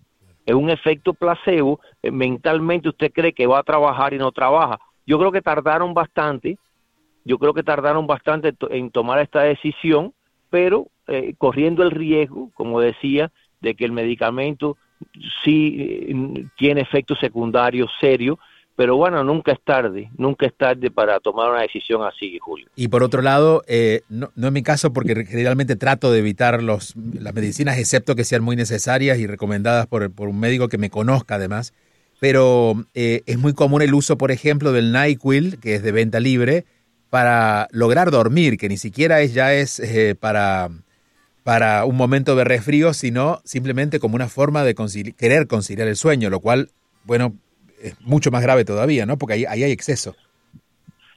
Es 0.46 0.56
un 0.56 0.70
efecto 0.70 1.14
placebo, 1.14 1.80
eh, 2.02 2.12
mentalmente 2.12 2.90
usted 2.90 3.12
cree 3.12 3.34
que 3.34 3.48
va 3.48 3.60
a 3.60 3.64
trabajar 3.64 4.14
y 4.14 4.18
no 4.18 4.32
trabaja. 4.32 4.80
Yo 5.06 5.18
creo 5.18 5.32
que 5.32 5.42
tardaron 5.42 5.94
bastante, 5.94 6.58
yo 7.26 7.38
creo 7.38 7.54
que 7.54 7.64
tardaron 7.64 8.08
bastante 8.08 8.54
en 8.70 8.92
tomar 8.92 9.20
esta 9.20 9.44
decisión, 9.44 10.14
pero 10.50 10.88
eh, 11.08 11.34
corriendo 11.38 11.84
el 11.84 11.92
riesgo, 11.92 12.52
como 12.54 12.80
decía, 12.80 13.32
de 13.62 13.76
que 13.76 13.86
el 13.86 13.92
medicamento 13.92 14.78
sí 15.44 15.76
eh, 15.80 16.46
tiene 16.58 16.82
efectos 16.82 17.20
secundarios 17.20 17.90
serios 18.00 18.38
pero 18.80 18.96
bueno, 18.96 19.26
nunca 19.26 19.52
es 19.52 19.60
tarde, 19.62 20.10
nunca 20.18 20.46
es 20.46 20.56
tarde 20.56 20.90
para 20.90 21.20
tomar 21.20 21.52
una 21.52 21.64
decisión 21.64 22.02
así, 22.02 22.40
Julio. 22.40 22.70
Y 22.78 22.88
por 22.88 23.04
otro 23.04 23.22
lado, 23.22 23.62
eh, 23.68 24.04
no, 24.08 24.32
en 24.42 24.54
mi 24.54 24.64
caso, 24.64 24.94
porque 24.94 25.26
generalmente 25.26 25.76
trato 25.76 26.14
de 26.14 26.20
evitar 26.20 26.64
los, 26.64 26.96
las 26.96 27.34
medicinas, 27.34 27.78
excepto 27.78 28.16
que 28.16 28.24
sean 28.24 28.42
muy 28.42 28.56
necesarias 28.56 29.20
y 29.20 29.28
recomendadas 29.28 29.86
por, 29.88 30.10
por 30.14 30.30
un 30.30 30.40
médico 30.40 30.70
que 30.70 30.78
me 30.78 30.90
conozca 30.90 31.36
además. 31.36 31.74
pero 32.22 32.86
eh, 32.94 33.22
es 33.26 33.38
muy 33.38 33.52
común 33.52 33.82
el 33.82 33.94
uso, 33.94 34.18
por 34.18 34.32
ejemplo, 34.32 34.72
del 34.72 34.94
NyQuil, 34.94 35.60
que 35.60 35.76
es 35.76 35.84
de 35.84 35.92
venta 35.92 36.22
libre, 36.22 36.64
para 37.10 37.68
lograr 37.72 38.12
dormir, 38.12 38.58
que 38.58 38.70
ni 38.70 38.78
siquiera 38.78 39.22
es, 39.22 39.34
ya 39.34 39.54
es 39.54 39.80
eh, 39.80 40.16
para, 40.16 40.70
para 41.44 41.86
un 41.86 41.96
momento 41.96 42.36
de 42.36 42.44
resfrío, 42.44 42.94
sino 42.94 43.42
simplemente 43.44 44.00
como 44.00 44.16
una 44.16 44.28
forma 44.28 44.64
de 44.64 44.76
querer 45.18 45.48
conciliar 45.48 45.88
el 45.88 45.96
sueño, 45.96 46.30
lo 46.30 46.40
cual, 46.40 46.70
bueno, 47.04 47.34
es 47.82 48.00
mucho 48.02 48.32
más 48.32 48.42
grave 48.42 48.66
todavía, 48.66 49.06
¿no? 49.06 49.18
Porque 49.18 49.34
ahí, 49.34 49.46
ahí 49.46 49.64
hay 49.64 49.72
exceso. 49.72 50.16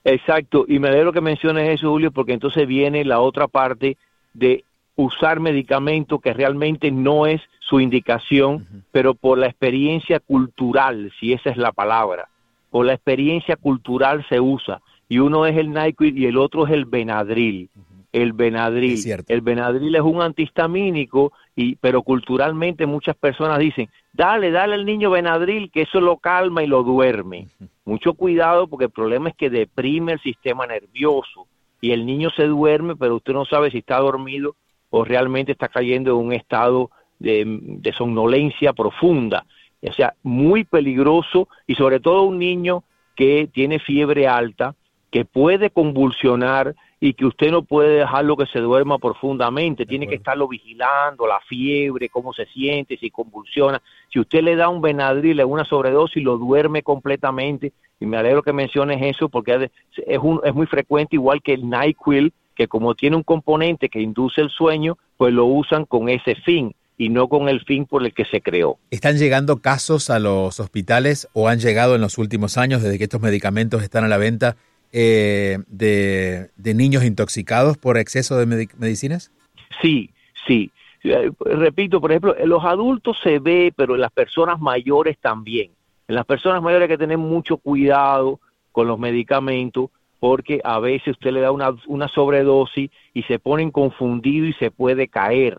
Exacto, 0.04 0.64
y 0.66 0.78
me 0.78 0.88
alegro 0.88 1.12
que 1.12 1.20
menciones 1.20 1.68
eso, 1.68 1.90
Julio, 1.90 2.10
porque 2.10 2.32
entonces 2.32 2.66
viene 2.66 3.04
la 3.04 3.20
otra 3.20 3.46
parte 3.46 3.96
de 4.34 4.64
usar 4.96 5.40
medicamento 5.40 6.18
que 6.18 6.32
realmente 6.32 6.90
no 6.90 7.26
es 7.26 7.40
su 7.60 7.80
indicación, 7.80 8.84
pero 8.90 9.14
por 9.14 9.38
la 9.38 9.46
experiencia 9.46 10.20
cultural, 10.20 11.12
si 11.18 11.32
esa 11.32 11.50
es 11.50 11.56
la 11.56 11.72
palabra, 11.72 12.28
por 12.70 12.84
la 12.84 12.94
experiencia 12.94 13.56
cultural 13.56 14.26
se 14.28 14.40
usa. 14.40 14.80
Y 15.12 15.18
uno 15.18 15.44
es 15.44 15.54
el 15.58 15.74
NyQuil 15.74 16.16
y 16.16 16.24
el 16.24 16.38
otro 16.38 16.66
es 16.66 16.72
el 16.72 16.86
Benadryl. 16.86 17.68
El 18.12 18.32
Benadryl. 18.32 18.98
el 19.28 19.40
Benadryl 19.42 19.94
es 19.94 20.00
un 20.00 20.22
antihistamínico, 20.22 21.34
y, 21.54 21.76
pero 21.76 22.00
culturalmente 22.00 22.86
muchas 22.86 23.14
personas 23.16 23.58
dicen, 23.58 23.90
dale, 24.14 24.50
dale 24.50 24.72
al 24.72 24.86
niño 24.86 25.10
Benadryl, 25.10 25.70
que 25.70 25.82
eso 25.82 26.00
lo 26.00 26.16
calma 26.16 26.62
y 26.62 26.66
lo 26.66 26.82
duerme. 26.82 27.48
Mucho 27.84 28.14
cuidado 28.14 28.68
porque 28.68 28.86
el 28.86 28.90
problema 28.90 29.28
es 29.28 29.36
que 29.36 29.50
deprime 29.50 30.12
el 30.12 30.20
sistema 30.20 30.66
nervioso 30.66 31.46
y 31.82 31.90
el 31.90 32.06
niño 32.06 32.30
se 32.30 32.46
duerme, 32.46 32.96
pero 32.96 33.16
usted 33.16 33.34
no 33.34 33.44
sabe 33.44 33.70
si 33.70 33.78
está 33.78 33.98
dormido 33.98 34.56
o 34.88 35.04
realmente 35.04 35.52
está 35.52 35.68
cayendo 35.68 36.12
en 36.12 36.26
un 36.26 36.32
estado 36.32 36.90
de, 37.18 37.92
somnolencia 37.98 38.72
profunda. 38.72 39.44
O 39.82 39.92
sea, 39.92 40.14
muy 40.22 40.64
peligroso 40.64 41.48
y 41.66 41.74
sobre 41.74 42.00
todo 42.00 42.22
un 42.22 42.38
niño 42.38 42.82
que 43.14 43.50
tiene 43.52 43.78
fiebre 43.78 44.26
alta, 44.26 44.74
que 45.12 45.26
puede 45.26 45.68
convulsionar 45.68 46.74
y 46.98 47.12
que 47.12 47.26
usted 47.26 47.50
no 47.50 47.62
puede 47.62 47.98
dejarlo 47.98 48.34
que 48.34 48.46
se 48.46 48.60
duerma 48.60 48.98
profundamente, 48.98 49.84
tiene 49.84 50.06
que 50.06 50.14
estarlo 50.14 50.48
vigilando, 50.48 51.26
la 51.26 51.38
fiebre, 51.40 52.08
cómo 52.08 52.32
se 52.32 52.46
siente, 52.46 52.96
si 52.96 53.10
convulsiona. 53.10 53.82
Si 54.10 54.18
usted 54.18 54.42
le 54.42 54.56
da 54.56 54.70
un 54.70 54.80
Benadryl, 54.80 55.44
una 55.44 55.66
sobredosis, 55.66 56.22
lo 56.22 56.38
duerme 56.38 56.82
completamente. 56.82 57.72
Y 58.00 58.06
me 58.06 58.16
alegro 58.16 58.42
que 58.42 58.54
menciones 58.54 59.02
eso 59.02 59.28
porque 59.28 59.70
es, 60.06 60.18
un, 60.18 60.40
es 60.44 60.54
muy 60.54 60.66
frecuente, 60.66 61.16
igual 61.16 61.42
que 61.42 61.52
el 61.52 61.68
NyQuil, 61.68 62.32
que 62.54 62.66
como 62.66 62.94
tiene 62.94 63.16
un 63.16 63.22
componente 63.22 63.90
que 63.90 64.00
induce 64.00 64.40
el 64.40 64.48
sueño, 64.48 64.96
pues 65.18 65.34
lo 65.34 65.44
usan 65.44 65.84
con 65.84 66.08
ese 66.08 66.36
fin 66.36 66.74
y 66.96 67.10
no 67.10 67.28
con 67.28 67.48
el 67.50 67.60
fin 67.64 67.84
por 67.84 68.02
el 68.02 68.14
que 68.14 68.24
se 68.24 68.40
creó. 68.40 68.78
¿Están 68.90 69.18
llegando 69.18 69.60
casos 69.60 70.08
a 70.08 70.18
los 70.18 70.58
hospitales 70.58 71.28
o 71.34 71.48
han 71.48 71.58
llegado 71.58 71.96
en 71.96 72.00
los 72.00 72.16
últimos 72.16 72.56
años, 72.56 72.82
desde 72.82 72.96
que 72.96 73.04
estos 73.04 73.20
medicamentos 73.20 73.82
están 73.82 74.04
a 74.04 74.08
la 74.08 74.18
venta, 74.18 74.56
eh, 74.92 75.58
de, 75.68 76.50
niños 76.74 77.04
intoxicados 77.04 77.78
por 77.78 77.98
exceso 77.98 78.36
de 78.36 78.68
medicinas? 78.78 79.32
Sí, 79.80 80.10
sí. 80.46 80.70
Eh, 81.02 81.30
repito, 81.40 82.00
por 82.00 82.12
ejemplo, 82.12 82.36
en 82.36 82.48
los 82.48 82.64
adultos 82.64 83.16
se 83.22 83.38
ve, 83.38 83.72
pero 83.74 83.94
en 83.94 84.02
las 84.02 84.12
personas 84.12 84.60
mayores 84.60 85.18
también. 85.18 85.70
En 86.08 86.14
las 86.14 86.26
personas 86.26 86.62
mayores 86.62 86.84
hay 86.86 86.94
que 86.94 86.98
tener 86.98 87.18
mucho 87.18 87.56
cuidado 87.56 88.38
con 88.70 88.86
los 88.86 88.98
medicamentos 88.98 89.90
porque 90.20 90.60
a 90.62 90.78
veces 90.78 91.08
usted 91.08 91.32
le 91.32 91.40
da 91.40 91.50
una, 91.50 91.74
una 91.86 92.06
sobredosis 92.08 92.90
y 93.12 93.22
se 93.24 93.38
ponen 93.38 93.70
confundidos 93.70 94.50
y 94.50 94.52
se 94.52 94.70
puede 94.70 95.08
caer. 95.08 95.58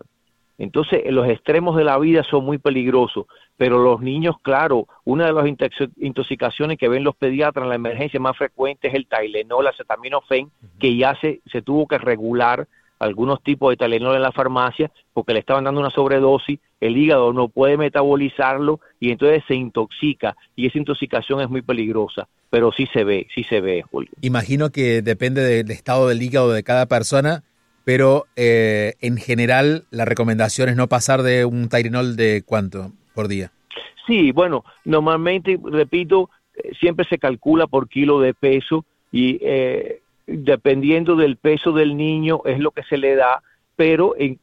Entonces, 0.58 1.02
los 1.10 1.28
extremos 1.28 1.76
de 1.76 1.84
la 1.84 1.98
vida 1.98 2.22
son 2.22 2.44
muy 2.44 2.58
peligrosos, 2.58 3.26
pero 3.56 3.78
los 3.78 4.00
niños, 4.00 4.36
claro, 4.42 4.86
una 5.04 5.26
de 5.26 5.32
las 5.32 5.46
intoxicaciones 5.96 6.78
que 6.78 6.88
ven 6.88 7.04
los 7.04 7.16
pediatras 7.16 7.64
en 7.64 7.70
la 7.70 7.74
emergencia 7.74 8.20
más 8.20 8.36
frecuente 8.36 8.88
es 8.88 8.94
el 8.94 9.06
Tylenol, 9.06 9.66
acetaminofén, 9.66 10.50
que 10.78 10.96
ya 10.96 11.16
se, 11.20 11.40
se 11.50 11.62
tuvo 11.62 11.88
que 11.88 11.98
regular 11.98 12.68
algunos 13.00 13.42
tipos 13.42 13.70
de 13.70 13.76
Tylenol 13.76 14.16
en 14.16 14.22
la 14.22 14.32
farmacia 14.32 14.90
porque 15.12 15.32
le 15.32 15.40
estaban 15.40 15.64
dando 15.64 15.80
una 15.80 15.90
sobredosis, 15.90 16.60
el 16.80 16.96
hígado 16.96 17.32
no 17.32 17.48
puede 17.48 17.76
metabolizarlo 17.76 18.80
y 19.00 19.10
entonces 19.10 19.42
se 19.48 19.54
intoxica 19.54 20.36
y 20.54 20.66
esa 20.66 20.78
intoxicación 20.78 21.40
es 21.40 21.50
muy 21.50 21.62
peligrosa 21.62 22.28
pero 22.54 22.70
sí 22.70 22.86
se 22.92 23.02
ve, 23.02 23.26
sí 23.34 23.42
se 23.42 23.60
ve, 23.60 23.82
Julio. 23.82 24.12
Imagino 24.20 24.70
que 24.70 25.02
depende 25.02 25.42
del 25.42 25.68
estado 25.72 26.06
del 26.06 26.22
hígado 26.22 26.52
de 26.52 26.62
cada 26.62 26.86
persona, 26.86 27.42
pero 27.84 28.26
eh, 28.36 28.94
en 29.00 29.16
general 29.16 29.84
la 29.90 30.04
recomendación 30.04 30.68
es 30.68 30.76
no 30.76 30.88
pasar 30.88 31.22
de 31.22 31.44
un 31.44 31.68
Tylenol 31.68 32.16
de 32.16 32.42
cuánto 32.44 32.92
por 33.14 33.28
día. 33.28 33.52
Sí, 34.06 34.32
bueno, 34.32 34.64
normalmente, 34.84 35.58
repito, 35.62 36.30
eh, 36.56 36.72
siempre 36.78 37.06
se 37.06 37.18
calcula 37.18 37.66
por 37.66 37.88
kilo 37.88 38.20
de 38.20 38.34
peso 38.34 38.84
y 39.12 39.38
eh, 39.42 40.00
dependiendo 40.26 41.14
del 41.14 41.36
peso 41.36 41.72
del 41.72 41.96
niño 41.96 42.40
es 42.44 42.58
lo 42.58 42.70
que 42.70 42.82
se 42.82 42.96
le 42.96 43.14
da, 43.14 43.42
pero 43.76 44.14
en, 44.16 44.38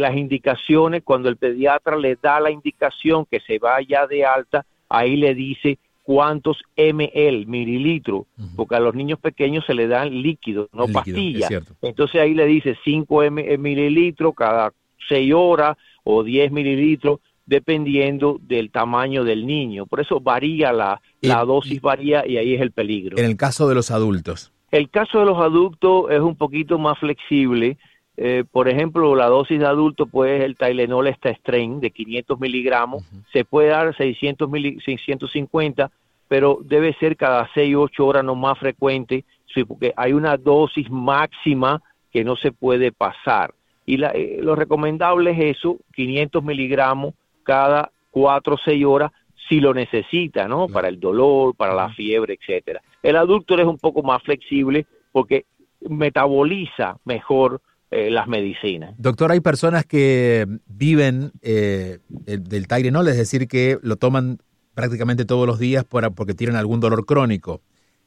las 0.00 0.16
indicaciones, 0.16 1.02
cuando 1.02 1.28
el 1.28 1.36
pediatra 1.36 1.96
le 1.96 2.16
da 2.16 2.40
la 2.40 2.50
indicación 2.50 3.26
que 3.26 3.40
se 3.40 3.58
vaya 3.58 4.06
de 4.06 4.24
alta, 4.24 4.64
ahí 4.88 5.16
le 5.16 5.34
dice 5.34 5.78
cuántos 6.04 6.58
ml, 6.76 7.46
mililitros, 7.46 8.26
porque 8.54 8.76
a 8.76 8.80
los 8.80 8.94
niños 8.94 9.18
pequeños 9.18 9.64
se 9.66 9.74
le 9.74 9.88
dan 9.88 10.22
líquidos, 10.22 10.68
no 10.72 10.86
pastillas. 10.86 11.50
Entonces 11.80 12.20
ahí 12.20 12.34
le 12.34 12.44
dice 12.46 12.76
5 12.84 13.22
eh, 13.24 13.58
mililitros 13.58 14.34
cada 14.36 14.72
6 15.08 15.32
horas 15.34 15.76
o 16.04 16.22
10 16.22 16.52
mililitros, 16.52 17.20
dependiendo 17.46 18.38
del 18.42 18.70
tamaño 18.70 19.24
del 19.24 19.46
niño. 19.46 19.86
Por 19.86 20.00
eso 20.00 20.20
varía 20.20 20.72
la, 20.72 21.00
la 21.22 21.42
dosis, 21.44 21.80
varía 21.80 22.26
y 22.26 22.36
ahí 22.36 22.54
es 22.54 22.60
el 22.60 22.70
peligro. 22.70 23.16
En 23.16 23.24
el 23.24 23.38
caso 23.38 23.66
de 23.66 23.74
los 23.74 23.90
adultos. 23.90 24.52
El 24.70 24.90
caso 24.90 25.20
de 25.20 25.24
los 25.24 25.38
adultos 25.38 26.10
es 26.10 26.20
un 26.20 26.36
poquito 26.36 26.78
más 26.78 26.98
flexible 26.98 27.78
eh, 28.16 28.44
por 28.50 28.68
ejemplo, 28.68 29.16
la 29.16 29.26
dosis 29.26 29.58
de 29.58 29.66
adulto, 29.66 30.06
pues 30.06 30.42
el 30.42 30.56
Tylenol 30.56 31.08
está 31.08 31.30
strain 31.30 31.80
de 31.80 31.90
500 31.90 32.38
miligramos, 32.38 33.04
se 33.32 33.44
puede 33.44 33.68
dar 33.68 33.96
600 33.96 34.48
650, 34.84 35.90
pero 36.28 36.58
debe 36.62 36.94
ser 36.94 37.16
cada 37.16 37.50
6 37.54 37.74
8 37.76 38.06
horas 38.06 38.24
no 38.24 38.34
más 38.36 38.58
frecuente, 38.58 39.24
porque 39.66 39.92
hay 39.96 40.12
una 40.12 40.36
dosis 40.36 40.90
máxima 40.90 41.82
que 42.12 42.24
no 42.24 42.36
se 42.36 42.52
puede 42.52 42.92
pasar. 42.92 43.54
Y 43.86 43.98
la, 43.98 44.10
eh, 44.10 44.38
lo 44.40 44.56
recomendable 44.56 45.32
es 45.32 45.56
eso, 45.58 45.78
500 45.94 46.42
miligramos 46.42 47.14
cada 47.42 47.90
4 48.12 48.54
o 48.54 48.58
6 48.58 48.84
horas, 48.84 49.12
si 49.48 49.60
lo 49.60 49.74
necesita, 49.74 50.48
¿no? 50.48 50.68
Para 50.68 50.88
el 50.88 50.98
dolor, 50.98 51.54
para 51.54 51.74
la 51.74 51.90
fiebre, 51.90 52.38
etcétera. 52.40 52.80
El 53.02 53.16
adulto 53.16 53.58
es 53.58 53.66
un 53.66 53.78
poco 53.78 54.02
más 54.02 54.22
flexible 54.22 54.86
porque 55.12 55.44
metaboliza 55.86 56.96
mejor 57.04 57.60
eh, 57.96 58.10
las 58.10 58.26
medicinas. 58.26 58.92
Doctor, 58.98 59.30
hay 59.30 59.38
personas 59.38 59.86
que 59.86 60.48
viven 60.66 61.30
eh, 61.42 61.98
del 62.08 62.66
Tylenol, 62.66 63.06
es 63.06 63.16
decir, 63.16 63.46
que 63.46 63.78
lo 63.82 63.94
toman 63.94 64.38
prácticamente 64.74 65.24
todos 65.24 65.46
los 65.46 65.60
días 65.60 65.84
porque 65.84 66.34
tienen 66.34 66.56
algún 66.56 66.80
dolor 66.80 67.06
crónico. 67.06 67.60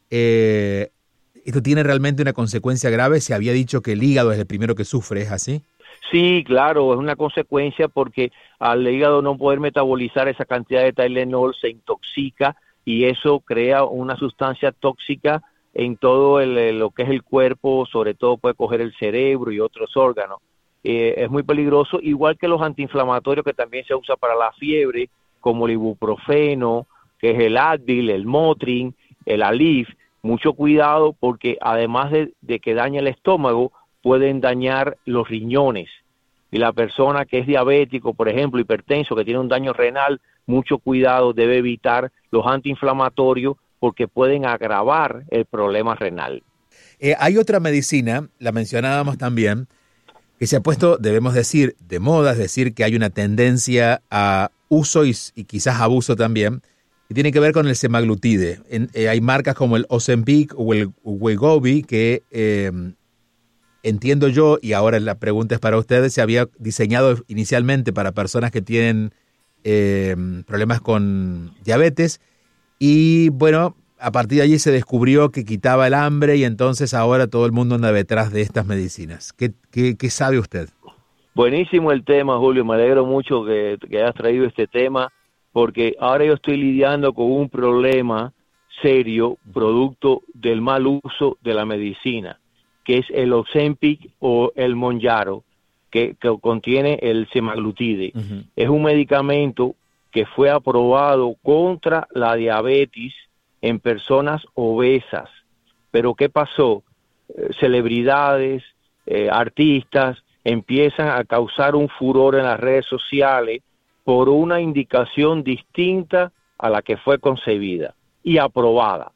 Eh, 0.09 0.89
¿Esto 1.45 1.61
tiene 1.61 1.83
realmente 1.83 2.21
una 2.21 2.33
consecuencia 2.33 2.89
grave? 2.89 3.21
Se 3.21 3.33
había 3.33 3.53
dicho 3.53 3.81
que 3.81 3.93
el 3.93 4.03
hígado 4.03 4.33
es 4.33 4.39
el 4.39 4.45
primero 4.45 4.75
que 4.75 4.83
sufre, 4.83 5.21
¿es 5.21 5.31
así? 5.31 5.61
Sí, 6.11 6.43
claro, 6.45 6.91
es 6.91 6.99
una 6.99 7.15
consecuencia 7.15 7.87
porque 7.87 8.33
al 8.59 8.85
hígado 8.85 9.21
no 9.21 9.37
poder 9.37 9.61
metabolizar 9.61 10.27
esa 10.27 10.43
cantidad 10.43 10.83
de 10.83 10.91
Tylenol 10.91 11.55
se 11.55 11.69
intoxica 11.69 12.57
y 12.83 13.05
eso 13.05 13.39
crea 13.39 13.85
una 13.85 14.17
sustancia 14.17 14.73
tóxica 14.73 15.43
en 15.77 15.95
todo 15.95 16.43
lo 16.43 16.89
que 16.89 17.03
es 17.03 17.09
el 17.09 17.21
cuerpo, 17.21 17.85
sobre 17.85 18.15
todo 18.15 18.37
puede 18.37 18.55
coger 18.55 18.81
el 18.81 18.95
cerebro 18.95 19.51
y 19.51 19.59
otros 19.59 19.95
órganos. 19.95 20.39
Eh, 20.83 21.13
es 21.17 21.29
muy 21.29 21.43
peligroso, 21.43 21.99
igual 22.01 22.35
que 22.35 22.47
los 22.47 22.63
antiinflamatorios 22.63 23.45
que 23.45 23.53
también 23.53 23.85
se 23.85 23.93
usa 23.93 24.15
para 24.15 24.35
la 24.35 24.51
fiebre, 24.53 25.07
como 25.39 25.67
el 25.67 25.73
ibuprofeno, 25.73 26.87
que 27.19 27.29
es 27.29 27.39
el 27.39 27.57
Advil, 27.57 28.09
el 28.09 28.25
Motrin, 28.25 28.95
el 29.23 29.43
Alif. 29.43 29.87
Mucho 30.23 30.53
cuidado 30.53 31.13
porque 31.13 31.59
además 31.61 32.09
de, 32.09 32.33
de 32.41 32.59
que 32.59 32.73
daña 32.73 32.99
el 32.99 33.07
estómago, 33.07 33.71
pueden 34.01 34.41
dañar 34.41 34.97
los 35.05 35.29
riñones. 35.29 35.89
Y 36.49 36.57
la 36.57 36.73
persona 36.73 37.25
que 37.25 37.37
es 37.37 37.45
diabético, 37.45 38.15
por 38.15 38.29
ejemplo, 38.29 38.59
hipertenso, 38.59 39.15
que 39.15 39.25
tiene 39.25 39.39
un 39.39 39.47
daño 39.47 39.73
renal, 39.73 40.21
mucho 40.47 40.79
cuidado, 40.79 41.33
debe 41.33 41.57
evitar 41.57 42.11
los 42.31 42.47
antiinflamatorios 42.47 43.57
porque 43.79 44.07
pueden 44.07 44.45
agravar 44.45 45.25
el 45.29 45.45
problema 45.45 45.95
renal. 45.95 46.43
Eh, 46.99 47.15
hay 47.19 47.37
otra 47.37 47.59
medicina, 47.59 48.27
la 48.39 48.51
mencionábamos 48.51 49.17
también, 49.17 49.67
que 50.39 50.47
se 50.47 50.55
ha 50.55 50.61
puesto, 50.61 50.97
debemos 50.97 51.33
decir, 51.33 51.75
de 51.79 51.99
moda, 51.99 52.31
es 52.33 52.37
decir, 52.37 52.73
que 52.73 52.83
hay 52.83 52.95
una 52.95 53.09
tendencia 53.09 54.01
a 54.09 54.51
uso 54.69 55.05
y, 55.05 55.13
quizás 55.45 55.79
abuso 55.81 56.15
también, 56.15 56.61
que 57.07 57.13
tiene 57.13 57.31
que 57.31 57.39
ver 57.39 57.53
con 57.53 57.67
el 57.67 57.75
semaglutide. 57.75 58.59
Eh, 58.69 59.09
hay 59.09 59.21
marcas 59.21 59.55
como 59.55 59.77
el 59.77 59.85
Ozempic 59.89 60.53
o 60.57 60.73
el 60.73 60.91
Wegovy 61.03 61.83
que 61.83 62.23
eh, 62.31 62.71
entiendo 63.83 64.27
yo, 64.27 64.59
y 64.61 64.73
ahora 64.73 64.99
la 64.99 65.15
pregunta 65.15 65.55
es 65.55 65.61
para 65.61 65.77
ustedes, 65.77 66.13
se 66.13 66.21
había 66.21 66.49
diseñado 66.57 67.23
inicialmente 67.27 67.93
para 67.93 68.11
personas 68.11 68.51
que 68.51 68.61
tienen 68.61 69.13
eh, 69.63 70.15
problemas 70.45 70.81
con 70.81 71.53
diabetes 71.63 72.19
y 72.79 73.29
bueno, 73.29 73.75
a 73.99 74.11
partir 74.11 74.39
de 74.39 74.43
allí 74.43 74.59
se 74.59 74.71
descubrió 74.71 75.31
que 75.31 75.45
quitaba 75.45 75.87
el 75.87 75.93
hambre 75.93 76.37
y 76.37 76.43
entonces 76.43 76.93
ahora 76.93 77.27
todo 77.27 77.45
el 77.45 77.51
mundo 77.51 77.75
anda 77.75 77.91
detrás 77.91 78.31
de 78.31 78.41
estas 78.41 78.65
medicinas. 78.65 79.33
¿Qué, 79.33 79.53
qué, 79.71 80.09
sabe 80.09 80.39
usted? 80.39 80.69
Buenísimo 81.33 81.91
el 81.91 82.03
tema, 82.03 82.37
Julio. 82.37 82.65
Me 82.65 82.75
alegro 82.75 83.05
mucho 83.05 83.43
que, 83.45 83.77
que 83.89 83.97
hayas 83.97 84.15
traído 84.15 84.45
este 84.45 84.67
tema 84.67 85.11
porque 85.51 85.95
ahora 85.99 86.25
yo 86.25 86.33
estoy 86.33 86.57
lidiando 86.57 87.13
con 87.13 87.31
un 87.31 87.49
problema 87.49 88.33
serio 88.81 89.37
producto 89.53 90.21
del 90.33 90.61
mal 90.61 90.85
uso 90.85 91.37
de 91.41 91.53
la 91.53 91.65
medicina, 91.65 92.39
que 92.83 92.99
es 92.99 93.05
el 93.09 93.33
Ozempic 93.33 94.11
o 94.19 94.51
el 94.55 94.75
Monjaro, 94.75 95.43
que, 95.89 96.15
contiene 96.41 96.99
el 97.01 97.27
semaglutide. 97.33 98.13
Es 98.55 98.69
un 98.69 98.83
medicamento 98.83 99.75
que 100.17 100.25
fue 100.25 100.49
aprobado 100.49 101.35
contra 101.43 102.07
la 102.09 102.33
diabetes 102.33 103.13
en 103.61 103.79
personas 103.79 104.41
obesas. 104.55 105.29
Pero 105.91 106.15
¿qué 106.15 106.27
pasó? 106.27 106.81
Eh, 107.29 107.49
celebridades, 107.59 108.63
eh, 109.05 109.29
artistas 109.31 110.17
empiezan 110.43 111.09
a 111.09 111.23
causar 111.23 111.75
un 111.75 111.87
furor 111.87 112.33
en 112.33 112.45
las 112.45 112.59
redes 112.59 112.87
sociales 112.87 113.61
por 114.03 114.27
una 114.27 114.59
indicación 114.59 115.43
distinta 115.43 116.31
a 116.57 116.71
la 116.71 116.81
que 116.81 116.97
fue 116.97 117.19
concebida 117.19 117.93
y 118.23 118.39
aprobada. 118.39 119.11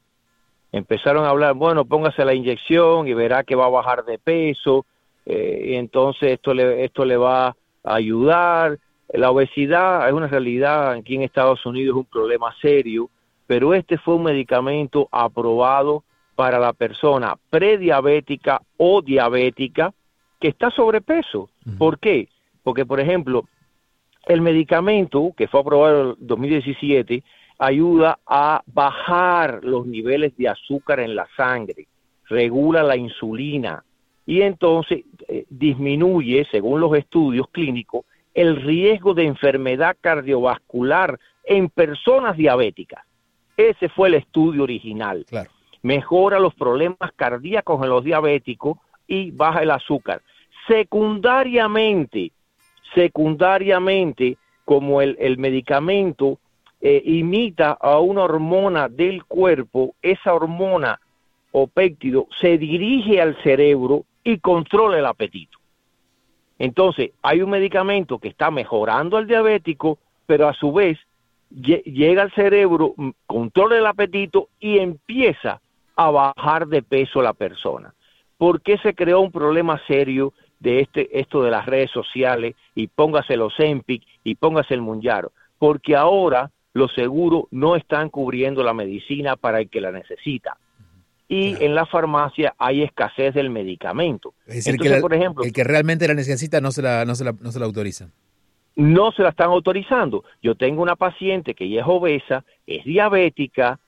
Empezaron 0.70 1.24
a 1.24 1.30
hablar, 1.30 1.54
bueno, 1.54 1.84
póngase 1.84 2.24
la 2.24 2.32
inyección 2.32 3.08
y 3.08 3.14
verá 3.14 3.42
que 3.42 3.56
va 3.56 3.66
a 3.66 3.70
bajar 3.70 4.04
de 4.04 4.20
peso, 4.20 4.86
eh, 5.26 5.70
y 5.70 5.74
entonces 5.74 6.34
esto 6.34 6.54
le, 6.54 6.84
esto 6.84 7.04
le 7.04 7.16
va 7.16 7.48
a 7.48 7.56
ayudar. 7.82 8.78
La 9.12 9.30
obesidad 9.30 10.08
es 10.08 10.14
una 10.14 10.26
realidad 10.26 10.92
aquí 10.92 11.16
en 11.16 11.22
Estados 11.22 11.64
Unidos, 11.66 11.94
es 11.94 11.98
un 11.98 12.06
problema 12.06 12.54
serio, 12.62 13.10
pero 13.46 13.74
este 13.74 13.98
fue 13.98 14.14
un 14.14 14.22
medicamento 14.22 15.08
aprobado 15.12 16.04
para 16.34 16.58
la 16.58 16.72
persona 16.72 17.36
prediabética 17.50 18.62
o 18.78 19.02
diabética 19.02 19.92
que 20.40 20.48
está 20.48 20.70
sobrepeso. 20.70 21.50
¿Por 21.76 21.98
qué? 21.98 22.28
Porque, 22.62 22.86
por 22.86 23.00
ejemplo, 23.00 23.44
el 24.26 24.40
medicamento 24.40 25.32
que 25.36 25.46
fue 25.46 25.60
aprobado 25.60 26.12
en 26.12 26.26
2017 26.26 27.22
ayuda 27.58 28.18
a 28.26 28.62
bajar 28.66 29.60
los 29.62 29.86
niveles 29.86 30.34
de 30.38 30.48
azúcar 30.48 31.00
en 31.00 31.14
la 31.14 31.28
sangre, 31.36 31.86
regula 32.28 32.82
la 32.82 32.96
insulina 32.96 33.84
y 34.24 34.40
entonces 34.40 35.04
eh, 35.28 35.44
disminuye, 35.50 36.46
según 36.50 36.80
los 36.80 36.96
estudios 36.96 37.46
clínicos, 37.52 38.06
el 38.34 38.56
riesgo 38.62 39.14
de 39.14 39.24
enfermedad 39.24 39.96
cardiovascular 40.00 41.18
en 41.44 41.68
personas 41.68 42.36
diabéticas. 42.36 43.04
Ese 43.56 43.88
fue 43.88 44.08
el 44.08 44.14
estudio 44.14 44.62
original. 44.62 45.26
Mejora 45.82 46.38
los 46.38 46.54
problemas 46.54 47.12
cardíacos 47.16 47.82
en 47.82 47.90
los 47.90 48.04
diabéticos 48.04 48.78
y 49.06 49.30
baja 49.30 49.62
el 49.62 49.70
azúcar. 49.70 50.22
Secundariamente, 50.66 52.32
secundariamente, 52.94 54.36
como 54.64 55.02
el, 55.02 55.16
el 55.18 55.38
medicamento 55.38 56.38
eh, 56.80 57.02
imita 57.04 57.72
a 57.72 58.00
una 58.00 58.22
hormona 58.22 58.88
del 58.88 59.24
cuerpo, 59.24 59.94
esa 60.02 60.34
hormona 60.34 61.00
o 61.52 61.66
péptido 61.66 62.26
se 62.40 62.58
dirige 62.58 63.20
al 63.20 63.40
cerebro 63.42 64.04
y 64.24 64.38
controla 64.38 64.98
el 64.98 65.06
apetito. 65.06 65.58
Entonces, 66.62 67.10
hay 67.22 67.42
un 67.42 67.50
medicamento 67.50 68.20
que 68.20 68.28
está 68.28 68.52
mejorando 68.52 69.16
al 69.16 69.26
diabético, 69.26 69.98
pero 70.26 70.46
a 70.46 70.52
su 70.52 70.72
vez 70.72 70.96
llega 71.50 72.22
al 72.22 72.32
cerebro, 72.34 72.94
controla 73.26 73.78
el 73.78 73.84
apetito 73.84 74.48
y 74.60 74.78
empieza 74.78 75.60
a 75.96 76.10
bajar 76.12 76.68
de 76.68 76.84
peso 76.84 77.20
la 77.20 77.32
persona. 77.32 77.92
¿Por 78.38 78.62
qué 78.62 78.78
se 78.78 78.94
creó 78.94 79.22
un 79.22 79.32
problema 79.32 79.80
serio 79.88 80.34
de 80.60 80.78
este, 80.78 81.18
esto 81.18 81.42
de 81.42 81.50
las 81.50 81.66
redes 81.66 81.90
sociales 81.90 82.54
y 82.76 82.86
póngase 82.86 83.36
los 83.36 83.58
Empic 83.58 84.04
y 84.22 84.36
póngase 84.36 84.74
el 84.74 84.82
Munjaro? 84.82 85.32
Porque 85.58 85.96
ahora 85.96 86.52
los 86.74 86.94
seguros 86.94 87.46
no 87.50 87.74
están 87.74 88.08
cubriendo 88.08 88.62
la 88.62 88.72
medicina 88.72 89.34
para 89.34 89.58
el 89.58 89.68
que 89.68 89.80
la 89.80 89.90
necesita. 89.90 90.56
Y 91.32 91.64
en 91.64 91.74
la 91.74 91.86
farmacia 91.86 92.54
hay 92.58 92.82
escasez 92.82 93.32
del 93.34 93.48
medicamento. 93.48 94.34
Es 94.46 94.64
decir, 94.64 94.78
que 94.78 95.00
por 95.00 95.14
ejemplo, 95.14 95.44
el 95.44 95.52
que 95.52 95.64
realmente 95.64 96.06
la 96.06 96.14
necesita 96.14 96.60
no 96.60 96.72
se 96.72 96.82
la, 96.82 97.04
no 97.04 97.14
se 97.14 97.24
la, 97.24 97.32
no 97.40 97.50
se 97.50 97.58
la 97.58 97.64
autorizan. 97.64 98.12
No 98.76 99.12
se 99.12 99.22
la 99.22 99.30
están 99.30 99.48
autorizando. 99.48 100.24
Yo 100.42 100.54
tengo 100.54 100.82
una 100.82 100.96
paciente 100.96 101.54
que 101.54 101.68
ya 101.68 101.80
es 101.80 101.86
obesa, 101.86 102.44
es 102.66 102.84
diabética, 102.84 103.78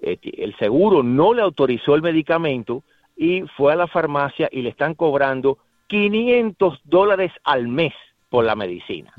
eh, 0.00 0.18
el 0.38 0.56
seguro 0.56 1.02
no 1.02 1.34
le 1.34 1.42
autorizó 1.42 1.94
el 1.94 2.02
medicamento 2.02 2.82
y 3.16 3.42
fue 3.56 3.72
a 3.72 3.76
la 3.76 3.86
farmacia 3.86 4.48
y 4.50 4.62
le 4.62 4.70
están 4.70 4.94
cobrando 4.94 5.58
500 5.86 6.80
dólares 6.84 7.30
al 7.44 7.68
mes 7.68 7.92
por 8.28 8.44
la 8.44 8.56
medicina, 8.56 9.12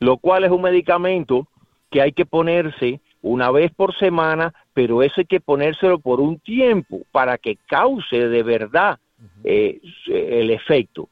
lo 0.00 0.16
cual 0.16 0.44
es 0.44 0.50
un 0.50 0.62
medicamento 0.62 1.46
que 1.90 2.00
hay 2.00 2.12
que 2.12 2.26
ponerse 2.26 3.00
una 3.22 3.50
vez 3.50 3.70
por 3.72 3.96
semana, 3.96 4.54
pero 4.74 5.02
eso 5.02 5.14
hay 5.18 5.24
que 5.24 5.40
ponérselo 5.40 5.98
por 6.00 6.20
un 6.20 6.38
tiempo 6.40 7.02
para 7.12 7.38
que 7.38 7.56
cause 7.66 8.28
de 8.28 8.42
verdad 8.42 8.98
eh, 9.44 9.80
el 10.06 10.50
efecto. 10.50 11.08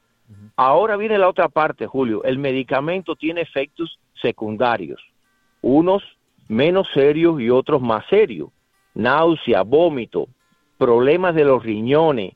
Ahora 0.55 0.97
viene 0.97 1.17
la 1.17 1.29
otra 1.29 1.49
parte, 1.49 1.87
Julio. 1.87 2.23
El 2.23 2.37
medicamento 2.37 3.15
tiene 3.15 3.41
efectos 3.41 3.99
secundarios, 4.21 5.01
unos 5.61 6.03
menos 6.47 6.87
serios 6.93 7.39
y 7.41 7.49
otros 7.49 7.81
más 7.81 8.05
serios. 8.07 8.49
Náusea, 8.93 9.63
vómito, 9.63 10.27
problemas 10.77 11.33
de 11.33 11.45
los 11.45 11.63
riñones, 11.63 12.33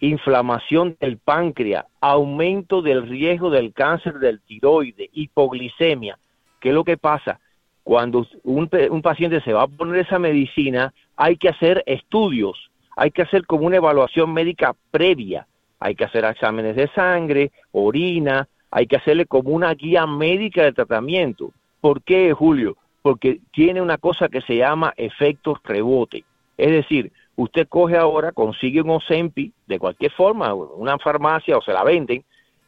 inflamación 0.00 0.96
del 1.00 1.18
páncreas, 1.18 1.86
aumento 2.00 2.82
del 2.82 3.08
riesgo 3.08 3.50
del 3.50 3.72
cáncer 3.72 4.18
del 4.18 4.40
tiroide, 4.42 5.08
hipoglicemia. 5.12 6.18
¿Qué 6.60 6.68
es 6.68 6.74
lo 6.74 6.84
que 6.84 6.96
pasa? 6.96 7.40
Cuando 7.88 8.26
un, 8.44 8.68
paciente 9.00 9.40
se 9.40 9.54
va 9.54 9.62
a 9.62 9.66
poner 9.66 10.00
esa 10.00 10.18
medicina, 10.18 10.92
hay 11.16 11.38
que 11.38 11.48
hacer 11.48 11.82
estudios, 11.86 12.70
hay 12.94 13.10
que 13.10 13.22
hacer 13.22 13.46
como 13.46 13.64
una 13.64 13.78
evaluación 13.78 14.30
médica 14.30 14.74
previa, 14.90 15.46
hay 15.80 15.94
que 15.94 16.04
hacer 16.04 16.26
exámenes 16.26 16.76
de 16.76 16.88
sangre, 16.88 17.50
orina, 17.72 18.46
hay 18.70 18.86
que 18.86 18.96
hacerle 18.96 19.24
como 19.24 19.52
una 19.52 19.72
guía 19.72 20.06
médica 20.06 20.64
de 20.64 20.74
tratamiento. 20.74 21.50
¿Por 21.80 22.02
qué, 22.02 22.34
Julio? 22.34 22.76
Porque 23.00 23.40
tiene 23.52 23.80
una 23.80 23.96
cosa 23.96 24.28
que 24.28 24.42
se 24.42 24.56
llama 24.56 24.92
efectos 24.98 25.58
rebote. 25.64 26.24
Es 26.58 26.70
decir, 26.70 27.10
usted 27.36 27.68
coge 27.68 27.96
ahora, 27.96 28.32
consigue 28.32 28.82
un 28.82 28.90
Ozempi 28.90 29.50
de 29.66 29.78
cualquier 29.78 30.12
forma, 30.12 30.52
una 30.52 30.98
farmacia 30.98 31.56
o 31.56 31.62
se 31.62 31.72
la 31.72 31.84
venden, 31.84 32.22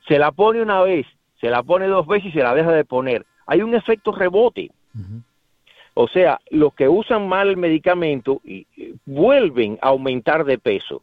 se 0.09 0.18
la 0.18 0.33
pone 0.33 0.62
una 0.62 0.80
vez, 0.80 1.06
se 1.42 1.50
la 1.50 1.62
pone 1.62 1.88
dos 1.88 2.06
veces 2.06 2.30
y 2.30 2.33
se 2.33 2.42
la 2.42 2.54
deja 2.54 2.72
de 2.72 2.87
poner. 2.87 3.26
Hay 3.46 3.61
un 3.61 3.74
efecto 3.74 4.12
rebote. 4.12 4.70
O 5.94 6.09
sea, 6.09 6.40
los 6.50 6.74
que 6.74 6.88
usan 6.88 7.29
mal 7.29 7.48
el 7.48 7.57
medicamento 7.57 8.40
y, 8.44 8.66
vuelven 9.05 9.79
a 9.83 9.88
aumentar 9.88 10.44
de 10.44 10.59
peso. 10.59 11.03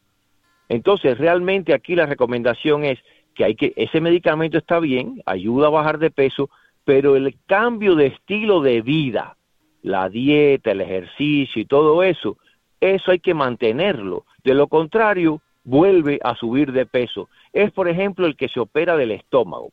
Entonces, 0.70 1.18
realmente 1.18 1.74
aquí 1.74 1.96
la 1.96 2.06
recomendación 2.06 2.84
es 2.84 3.00
que 3.36 3.46
hay 3.46 3.56
que 3.56 3.74
ese 3.76 4.02
medicamento 4.02 4.58
está 4.58 4.80
bien, 4.80 5.22
ayuda 5.26 5.68
a 5.68 5.72
bajar 5.72 6.00
de 6.00 6.10
peso, 6.10 6.50
pero 6.84 7.16
el 7.16 7.36
cambio 7.46 7.96
de 7.96 8.08
estilo 8.08 8.62
de 8.62 8.82
vida, 8.82 9.38
la 9.84 10.10
dieta, 10.10 10.72
el 10.72 10.82
ejercicio 10.82 11.62
y 11.62 11.66
todo 11.66 12.02
eso, 12.02 12.38
eso 12.80 13.12
hay 13.12 13.20
que 13.20 13.34
mantenerlo. 13.34 14.26
De 14.44 14.54
lo 14.54 14.68
contrario, 14.68 15.42
vuelve 15.64 16.20
a 16.24 16.36
subir 16.36 16.72
de 16.72 16.86
peso. 16.86 17.30
Es, 17.54 17.72
por 17.72 17.88
ejemplo, 17.88 18.26
el 18.26 18.36
que 18.36 18.50
se 18.50 18.60
opera 18.60 18.98
del 18.98 19.12
estómago, 19.12 19.72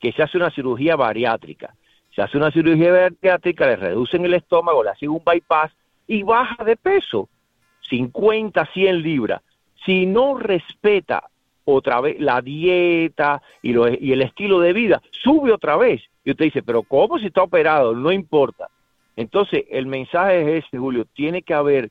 que 0.00 0.12
se 0.12 0.22
hace 0.22 0.36
una 0.36 0.50
cirugía 0.50 0.96
bariátrica 0.96 1.74
se 2.14 2.22
hace 2.22 2.36
una 2.36 2.50
cirugía 2.50 2.92
bariátrica, 2.92 3.66
le 3.66 3.76
reducen 3.76 4.24
el 4.24 4.34
estómago, 4.34 4.84
le 4.84 4.90
hacen 4.90 5.10
un 5.10 5.22
bypass 5.24 5.72
y 6.06 6.22
baja 6.22 6.62
de 6.64 6.76
peso, 6.76 7.28
50, 7.88 8.66
100 8.72 9.02
libras. 9.02 9.42
Si 9.84 10.06
no 10.06 10.38
respeta 10.38 11.28
otra 11.64 12.00
vez 12.00 12.20
la 12.20 12.40
dieta 12.40 13.42
y, 13.62 13.70
y 13.72 14.12
el 14.12 14.22
estilo 14.22 14.60
de 14.60 14.72
vida, 14.72 15.02
sube 15.10 15.52
otra 15.52 15.76
vez. 15.76 16.02
Y 16.24 16.30
usted 16.30 16.46
dice, 16.46 16.62
pero 16.62 16.82
¿cómo 16.82 17.18
si 17.18 17.26
está 17.26 17.42
operado? 17.42 17.94
No 17.94 18.12
importa. 18.12 18.68
Entonces, 19.16 19.64
el 19.70 19.86
mensaje 19.86 20.42
es 20.42 20.64
este, 20.64 20.78
Julio, 20.78 21.06
tiene 21.14 21.42
que 21.42 21.54
haber, 21.54 21.90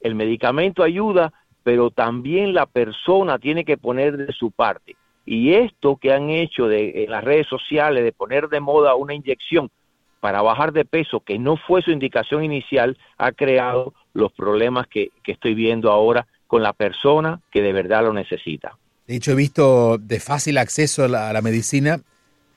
el 0.00 0.14
medicamento 0.14 0.82
ayuda, 0.82 1.32
pero 1.62 1.90
también 1.90 2.54
la 2.54 2.66
persona 2.66 3.38
tiene 3.38 3.64
que 3.64 3.76
poner 3.76 4.16
de 4.16 4.32
su 4.32 4.50
parte. 4.50 4.96
Y 5.30 5.52
esto 5.52 5.96
que 5.96 6.10
han 6.10 6.30
hecho 6.30 6.68
de, 6.68 7.04
en 7.04 7.10
las 7.10 7.22
redes 7.22 7.46
sociales 7.48 8.02
de 8.02 8.12
poner 8.12 8.48
de 8.48 8.60
moda 8.60 8.94
una 8.94 9.12
inyección 9.12 9.70
para 10.20 10.40
bajar 10.40 10.72
de 10.72 10.86
peso 10.86 11.20
que 11.20 11.38
no 11.38 11.58
fue 11.58 11.82
su 11.82 11.90
indicación 11.90 12.42
inicial, 12.42 12.96
ha 13.18 13.32
creado 13.32 13.92
los 14.14 14.32
problemas 14.32 14.86
que, 14.86 15.10
estoy 15.26 15.52
viendo 15.52 15.92
ahora 15.92 16.26
con 16.46 16.62
la 16.62 16.72
persona 16.72 17.42
que 17.52 17.60
de 17.60 17.74
verdad 17.74 18.04
lo 18.04 18.14
necesita. 18.14 18.78
De 19.06 19.16
hecho, 19.16 19.32
he 19.32 19.34
visto 19.34 19.98
de 19.98 20.18
fácil 20.18 20.56
acceso 20.56 21.04
a 21.04 21.08
la, 21.08 21.42
medicina 21.42 22.00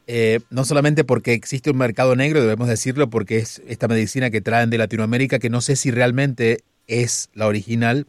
eh, 0.07 0.39
no 0.49 0.63
solamente 0.63 1.03
porque 1.03 1.33
existe 1.33 1.71
un 1.71 1.77
mercado 1.77 2.15
negro, 2.15 2.39
debemos 2.39 2.69
decirlo, 2.69 3.09
porque 3.09 3.39
es 3.39 3.61
esta 3.67 3.89
medicina 3.89 4.29
que 4.29 4.39
traen 4.39 4.69
de 4.69 4.77
Latinoamérica, 4.77 5.39
que 5.39 5.49
no 5.49 5.59
sé 5.59 5.75
si 5.75 5.91
realmente 5.91 6.59
es 6.87 7.29
la 7.33 7.47
original. 7.47 8.07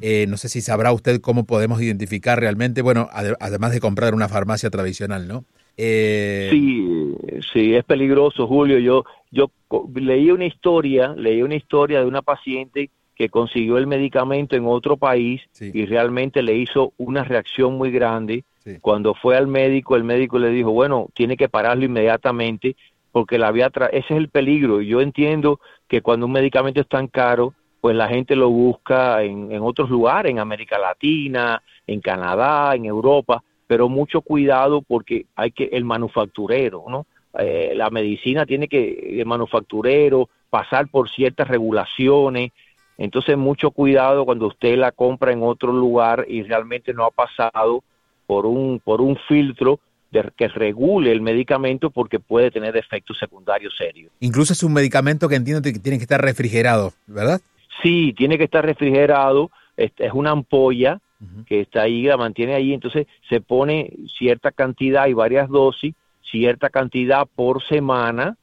Eh, 0.00 0.26
no 0.28 0.36
sé 0.36 0.48
si 0.48 0.60
sabrá 0.60 0.92
usted 0.92 1.20
cómo 1.20 1.44
podemos 1.44 1.82
identificar 1.82 2.38
realmente, 2.38 2.82
bueno, 2.82 3.08
además 3.12 3.72
de 3.72 3.80
comprar 3.80 4.14
una 4.14 4.28
farmacia 4.28 4.70
tradicional, 4.70 5.26
¿no? 5.26 5.44
Eh... 5.76 6.48
Sí, 6.50 7.14
sí, 7.52 7.74
es 7.74 7.84
peligroso, 7.84 8.46
Julio. 8.46 8.78
Yo, 8.78 9.04
yo 9.30 9.50
leí 9.94 10.30
una 10.30 10.44
historia, 10.44 11.14
leí 11.16 11.42
una 11.42 11.54
historia 11.54 12.00
de 12.00 12.06
una 12.06 12.22
paciente 12.22 12.90
que 13.14 13.28
consiguió 13.28 13.78
el 13.78 13.88
medicamento 13.88 14.54
en 14.54 14.66
otro 14.66 14.96
país 14.96 15.42
y 15.60 15.86
realmente 15.86 16.40
le 16.40 16.56
hizo 16.56 16.92
una 16.98 17.24
reacción 17.24 17.74
muy 17.74 17.90
grande. 17.90 18.44
Cuando 18.80 19.14
fue 19.14 19.36
al 19.36 19.46
médico, 19.46 19.96
el 19.96 20.04
médico 20.04 20.38
le 20.38 20.50
dijo, 20.50 20.70
bueno, 20.70 21.08
tiene 21.14 21.36
que 21.36 21.48
pararlo 21.48 21.84
inmediatamente 21.84 22.76
porque 23.10 23.38
la 23.38 23.48
había 23.48 23.66
ese 23.66 23.98
es 23.98 24.10
el 24.10 24.28
peligro. 24.28 24.80
Yo 24.82 25.00
entiendo 25.00 25.58
que 25.88 26.02
cuando 26.02 26.26
un 26.26 26.32
medicamento 26.32 26.80
es 26.80 26.88
tan 26.88 27.08
caro, 27.08 27.54
pues 27.80 27.96
la 27.96 28.08
gente 28.08 28.36
lo 28.36 28.50
busca 28.50 29.22
en, 29.22 29.52
en 29.52 29.62
otros 29.62 29.90
lugares, 29.90 30.30
en 30.30 30.38
América 30.38 30.78
Latina, 30.78 31.62
en 31.86 32.00
Canadá, 32.00 32.74
en 32.74 32.84
Europa, 32.84 33.42
pero 33.66 33.88
mucho 33.88 34.20
cuidado 34.20 34.82
porque 34.82 35.26
hay 35.36 35.52
que 35.52 35.64
el 35.72 35.84
manufacturero, 35.84 36.84
¿no? 36.88 37.06
Eh, 37.38 37.72
la 37.76 37.90
medicina 37.90 38.46
tiene 38.46 38.68
que 38.68 39.20
el 39.20 39.26
manufacturero 39.26 40.28
pasar 40.50 40.88
por 40.88 41.10
ciertas 41.10 41.46
regulaciones 41.46 42.52
entonces, 42.98 43.38
mucho 43.38 43.70
cuidado 43.70 44.24
cuando 44.24 44.48
usted 44.48 44.76
la 44.76 44.90
compra 44.90 45.32
en 45.32 45.42
otro 45.42 45.72
lugar 45.72 46.26
y 46.28 46.42
realmente 46.42 46.92
no 46.92 47.04
ha 47.04 47.12
pasado 47.12 47.84
por 48.26 48.44
un, 48.44 48.80
por 48.84 49.00
un 49.00 49.16
filtro 49.28 49.78
de, 50.10 50.30
que 50.36 50.48
regule 50.48 51.12
el 51.12 51.20
medicamento 51.20 51.90
porque 51.90 52.18
puede 52.18 52.50
tener 52.50 52.76
efectos 52.76 53.16
secundarios 53.18 53.74
serios. 53.78 54.10
Incluso 54.18 54.52
es 54.52 54.64
un 54.64 54.72
medicamento 54.72 55.28
que 55.28 55.36
entiendo 55.36 55.62
que 55.62 55.72
tiene 55.78 55.98
que 55.98 56.02
estar 56.02 56.20
refrigerado, 56.20 56.92
¿verdad? 57.06 57.40
Sí, 57.82 58.14
tiene 58.16 58.38
que 58.38 58.44
estar 58.44 58.64
refrigerado. 58.64 59.50
Es, 59.76 59.92
una 60.12 60.30
ampolla 60.30 61.00
que 61.46 61.60
está 61.62 61.82
ahí, 61.82 62.02
la 62.02 62.16
mantiene 62.16 62.54
ahí. 62.54 62.72
Entonces, 62.72 63.06
se 63.28 63.40
pone 63.40 63.92
cierta 64.18 64.50
cantidad 64.50 65.06
y 65.06 65.12
varias 65.12 65.48
dosis, 65.48 65.94
cierta 66.22 66.70
cantidad 66.70 67.26
por 67.34 67.62
semana 67.64 68.36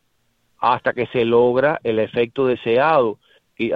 hasta 0.60 0.94
que 0.94 1.08
se 1.08 1.26
logra 1.26 1.80
el 1.84 2.00
efecto 2.00 2.48
deseado 2.48 3.20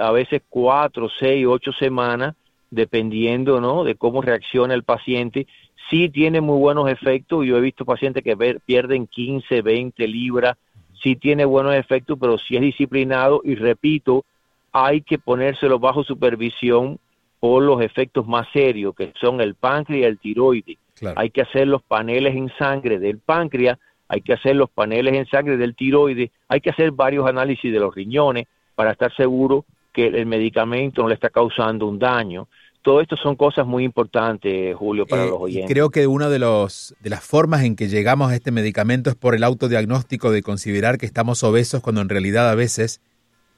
a 0.00 0.10
veces 0.10 0.42
cuatro, 0.48 1.08
seis, 1.08 1.46
ocho 1.46 1.72
semanas, 1.72 2.34
dependiendo 2.70 3.60
¿no? 3.60 3.84
de 3.84 3.94
cómo 3.94 4.22
reacciona 4.22 4.74
el 4.74 4.82
paciente. 4.82 5.46
Sí 5.88 6.08
tiene 6.08 6.40
muy 6.40 6.58
buenos 6.58 6.88
efectos, 6.88 7.44
yo 7.46 7.56
he 7.56 7.60
visto 7.60 7.84
pacientes 7.84 8.22
que 8.22 8.36
pierden 8.64 9.06
15, 9.06 9.62
20 9.62 10.06
libras, 10.06 10.56
sí 11.02 11.16
tiene 11.16 11.44
buenos 11.44 11.74
efectos, 11.74 12.18
pero 12.20 12.38
si 12.38 12.56
es 12.56 12.62
disciplinado 12.62 13.40
y 13.44 13.54
repito, 13.54 14.24
hay 14.72 15.02
que 15.02 15.18
ponérselo 15.18 15.78
bajo 15.78 16.04
supervisión 16.04 16.98
por 17.40 17.62
los 17.62 17.80
efectos 17.80 18.26
más 18.26 18.46
serios, 18.52 18.94
que 18.94 19.12
son 19.20 19.40
el 19.40 19.54
páncreas 19.54 20.02
y 20.02 20.04
el 20.04 20.18
tiroides. 20.18 20.76
Hay 21.16 21.30
que 21.30 21.40
hacer 21.40 21.66
los 21.66 21.82
paneles 21.82 22.36
en 22.36 22.52
sangre 22.58 22.98
del 22.98 23.18
páncreas, 23.18 23.78
hay 24.08 24.20
que 24.20 24.34
hacer 24.34 24.56
los 24.56 24.68
paneles 24.68 25.14
en 25.14 25.26
sangre 25.26 25.56
del 25.56 25.74
tiroides, 25.74 26.30
hay 26.48 26.60
que 26.60 26.70
hacer 26.70 26.90
varios 26.92 27.26
análisis 27.26 27.72
de 27.72 27.80
los 27.80 27.94
riñones, 27.94 28.46
para 28.80 28.92
estar 28.92 29.14
seguro 29.14 29.66
que 29.92 30.06
el 30.06 30.24
medicamento 30.24 31.02
no 31.02 31.08
le 31.08 31.14
está 31.14 31.28
causando 31.28 31.86
un 31.86 31.98
daño. 31.98 32.48
Todo 32.80 33.02
esto 33.02 33.14
son 33.16 33.36
cosas 33.36 33.66
muy 33.66 33.84
importantes, 33.84 34.74
Julio, 34.74 35.04
para 35.06 35.24
eh, 35.24 35.28
los 35.28 35.38
oyentes. 35.38 35.70
Creo 35.70 35.90
que 35.90 36.06
una 36.06 36.30
de, 36.30 36.38
los, 36.38 36.94
de 37.00 37.10
las 37.10 37.22
formas 37.22 37.62
en 37.62 37.76
que 37.76 37.88
llegamos 37.88 38.30
a 38.30 38.34
este 38.34 38.52
medicamento 38.52 39.10
es 39.10 39.16
por 39.16 39.34
el 39.34 39.44
autodiagnóstico 39.44 40.30
de 40.30 40.42
considerar 40.42 40.96
que 40.96 41.04
estamos 41.04 41.44
obesos 41.44 41.82
cuando 41.82 42.00
en 42.00 42.08
realidad 42.08 42.48
a 42.48 42.54
veces 42.54 43.02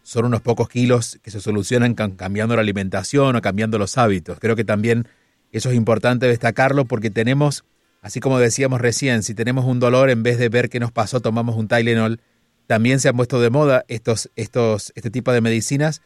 son 0.03 0.25
unos 0.25 0.41
pocos 0.41 0.69
kilos 0.69 1.19
que 1.23 1.31
se 1.31 1.41
solucionan 1.41 1.95
cambiando 1.95 2.57
la 2.57 2.63
alimentación 2.63 3.37
o 3.37 3.41
cambiando 3.41 3.79
los 3.79 3.99
hábitos. 3.99 4.39
Creo 4.41 4.57
que 4.57 4.65
también 4.65 5.07
eso 5.53 5.71
es 5.71 5.77
importante 5.77 6.27
destacarlo 6.27 6.85
porque 6.85 7.11
tenemos, 7.11 7.65
así 8.01 8.21
como 8.21 8.39
decíamos 8.39 8.81
recién, 8.81 9.23
si 9.23 9.35
tenemos 9.35 9.65
un 9.65 9.81
dolor, 9.81 10.11
en 10.11 10.23
vez 10.23 10.39
de 10.39 10.49
ver 10.49 10.69
qué 10.69 10.81
nos 10.81 10.93
pasó, 10.93 11.21
tomamos 11.21 11.57
un 11.57 11.69
Tylenol 11.69 12.21
también 12.67 13.01
se 13.01 13.09
han 13.09 13.17
puesto 13.17 13.41
de 13.41 13.51
moda 13.51 13.85
estos, 13.89 14.31
estos, 14.37 14.93
este 14.95 15.11
tipo 15.11 15.33
de 15.33 15.41
medicinas 15.41 16.01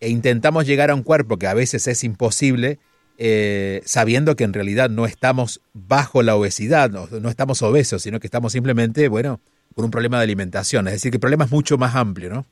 e 0.00 0.08
intentamos 0.08 0.66
llegar 0.66 0.90
a 0.90 0.94
un 0.94 1.02
cuerpo 1.02 1.38
que 1.38 1.46
a 1.46 1.54
veces 1.54 1.86
es 1.86 2.04
imposible, 2.04 2.78
eh, 3.18 3.82
sabiendo 3.84 4.36
que 4.36 4.44
en 4.44 4.52
realidad 4.52 4.90
no 4.90 5.06
estamos 5.06 5.60
bajo 5.74 6.22
la 6.22 6.36
obesidad, 6.36 6.90
no, 6.90 7.08
no, 7.20 7.28
estamos 7.28 7.62
obesos, 7.62 8.02
sino 8.02 8.20
que 8.20 8.26
estamos 8.26 8.52
simplemente, 8.52 9.08
bueno, 9.08 9.40
con 9.74 9.84
un 9.84 9.90
problema 9.90 10.18
de 10.18 10.24
alimentación. 10.24 10.86
Es 10.88 10.94
decir, 10.94 11.10
que 11.10 11.16
el 11.16 11.20
problema 11.20 11.44
es 11.44 11.50
mucho 11.50 11.78
más 11.78 11.94
amplio, 11.94 12.30
¿no? 12.30 12.46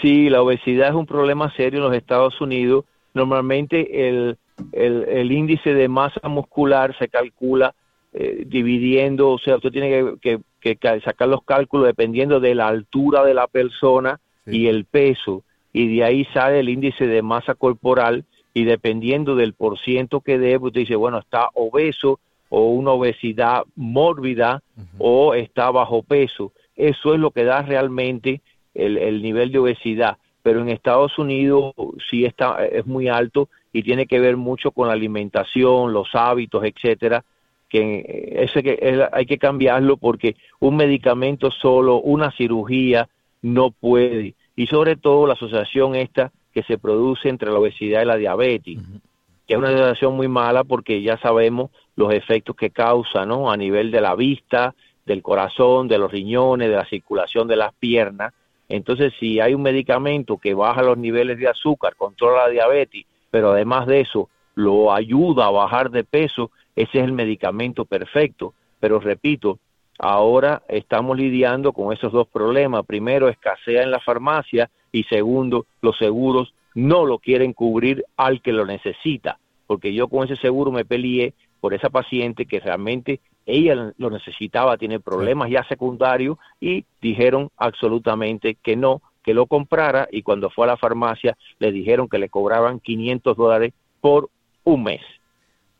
Sí, 0.00 0.28
la 0.28 0.42
obesidad 0.42 0.88
es 0.88 0.94
un 0.94 1.06
problema 1.06 1.52
serio 1.54 1.78
en 1.78 1.84
los 1.86 1.96
Estados 1.96 2.40
Unidos. 2.40 2.84
Normalmente 3.14 4.08
el, 4.08 4.36
el, 4.72 5.32
índice 5.32 5.74
de 5.74 5.88
masa 5.88 6.28
muscular 6.28 6.96
se 6.98 7.08
calcula 7.08 7.74
eh, 8.12 8.44
dividiendo, 8.46 9.30
o 9.30 9.38
sea, 9.38 9.56
usted 9.56 9.70
tiene 9.70 10.16
que, 10.20 10.40
que, 10.60 11.00
sacar 11.04 11.28
los 11.28 11.42
cálculos 11.44 11.86
dependiendo 11.86 12.40
de 12.40 12.54
la 12.54 12.68
altura 12.68 13.24
de 13.24 13.34
la 13.34 13.46
persona 13.46 14.20
y 14.46 14.66
el 14.66 14.84
peso, 14.84 15.44
y 15.72 15.96
de 15.96 16.04
ahí 16.04 16.24
sale 16.34 16.60
el 16.60 16.68
índice 16.68 17.06
de 17.06 17.22
masa 17.22 17.54
corporal, 17.54 18.24
y 18.52 18.64
dependiendo 18.64 19.36
del 19.36 19.52
porciento 19.52 20.20
que 20.20 20.38
dé, 20.38 20.56
usted 20.56 20.80
dice, 20.80 20.96
bueno, 20.96 21.18
está 21.18 21.48
obeso 21.54 22.18
o 22.48 22.70
una 22.70 22.90
obesidad 22.90 23.62
mórbida 23.76 24.62
o 24.98 25.34
está 25.34 25.70
bajo 25.70 26.02
peso. 26.02 26.52
Eso 26.74 27.14
es 27.14 27.20
lo 27.20 27.30
que 27.30 27.44
da 27.44 27.62
realmente 27.62 28.40
el, 28.74 28.98
el 28.98 29.22
nivel 29.22 29.52
de 29.52 29.58
obesidad. 29.58 30.18
Pero 30.42 30.60
en 30.60 30.70
Estados 30.70 31.18
Unidos 31.18 31.74
sí 32.08 32.24
está, 32.24 32.64
es 32.64 32.86
muy 32.86 33.08
alto 33.08 33.48
y 33.72 33.82
tiene 33.82 34.06
que 34.06 34.20
ver 34.20 34.36
mucho 34.36 34.70
con 34.70 34.88
la 34.88 34.94
alimentación, 34.94 35.92
los 35.92 36.14
hábitos, 36.14 36.64
etcétera, 36.64 37.24
que 37.68 38.32
ese 38.36 38.62
que 38.62 39.06
hay 39.12 39.26
que 39.26 39.38
cambiarlo 39.38 39.96
porque 39.96 40.36
un 40.58 40.76
medicamento 40.76 41.50
solo, 41.50 42.00
una 42.00 42.32
cirugía 42.32 43.08
no 43.42 43.70
puede 43.70 44.34
y 44.56 44.66
sobre 44.66 44.96
todo 44.96 45.26
la 45.26 45.34
asociación 45.34 45.94
esta 45.94 46.32
que 46.52 46.62
se 46.64 46.78
produce 46.78 47.28
entre 47.28 47.50
la 47.50 47.58
obesidad 47.58 48.02
y 48.02 48.06
la 48.06 48.16
diabetes, 48.16 48.78
que 49.46 49.54
es 49.54 49.58
una 49.58 49.68
asociación 49.68 50.16
muy 50.16 50.26
mala 50.26 50.64
porque 50.64 51.00
ya 51.00 51.16
sabemos 51.18 51.70
los 51.96 52.12
efectos 52.12 52.56
que 52.56 52.70
causa, 52.70 53.24
¿no? 53.24 53.50
A 53.50 53.56
nivel 53.56 53.90
de 53.90 54.00
la 54.00 54.14
vista, 54.16 54.74
del 55.06 55.22
corazón, 55.22 55.86
de 55.86 55.98
los 55.98 56.10
riñones, 56.10 56.68
de 56.68 56.76
la 56.76 56.84
circulación 56.84 57.46
de 57.46 57.56
las 57.56 57.72
piernas. 57.74 58.32
Entonces, 58.70 59.12
si 59.18 59.40
hay 59.40 59.52
un 59.52 59.62
medicamento 59.62 60.38
que 60.38 60.54
baja 60.54 60.84
los 60.84 60.96
niveles 60.96 61.38
de 61.38 61.48
azúcar, 61.48 61.96
controla 61.96 62.44
la 62.44 62.50
diabetes, 62.50 63.04
pero 63.28 63.50
además 63.50 63.88
de 63.88 64.00
eso 64.00 64.28
lo 64.54 64.92
ayuda 64.92 65.46
a 65.46 65.50
bajar 65.50 65.90
de 65.90 66.04
peso, 66.04 66.52
ese 66.76 66.98
es 66.98 67.04
el 67.04 67.12
medicamento 67.12 67.84
perfecto. 67.84 68.54
Pero 68.78 69.00
repito, 69.00 69.58
ahora 69.98 70.62
estamos 70.68 71.18
lidiando 71.18 71.72
con 71.72 71.92
esos 71.92 72.12
dos 72.12 72.28
problemas. 72.28 72.86
Primero, 72.86 73.28
escasea 73.28 73.82
en 73.82 73.90
la 73.90 73.98
farmacia 73.98 74.70
y 74.92 75.02
segundo, 75.04 75.66
los 75.82 75.98
seguros 75.98 76.54
no 76.76 77.04
lo 77.04 77.18
quieren 77.18 77.52
cubrir 77.52 78.04
al 78.16 78.40
que 78.40 78.52
lo 78.52 78.64
necesita. 78.66 79.40
Porque 79.66 79.92
yo 79.92 80.06
con 80.06 80.24
ese 80.24 80.36
seguro 80.36 80.70
me 80.70 80.84
peleé 80.84 81.34
por 81.60 81.74
esa 81.74 81.90
paciente 81.90 82.46
que 82.46 82.60
realmente 82.60 83.18
ella 83.50 83.92
lo 83.96 84.10
necesitaba, 84.10 84.76
tiene 84.78 85.00
problemas 85.00 85.50
ya 85.50 85.64
secundarios 85.64 86.38
y 86.60 86.84
dijeron 87.00 87.50
absolutamente 87.56 88.56
que 88.62 88.76
no, 88.76 89.02
que 89.22 89.34
lo 89.34 89.46
comprara 89.46 90.08
y 90.10 90.22
cuando 90.22 90.50
fue 90.50 90.66
a 90.66 90.68
la 90.68 90.76
farmacia 90.76 91.36
le 91.58 91.72
dijeron 91.72 92.08
que 92.08 92.18
le 92.18 92.28
cobraban 92.28 92.80
500 92.80 93.36
dólares 93.36 93.72
por 94.00 94.30
un 94.64 94.82
mes 94.82 95.02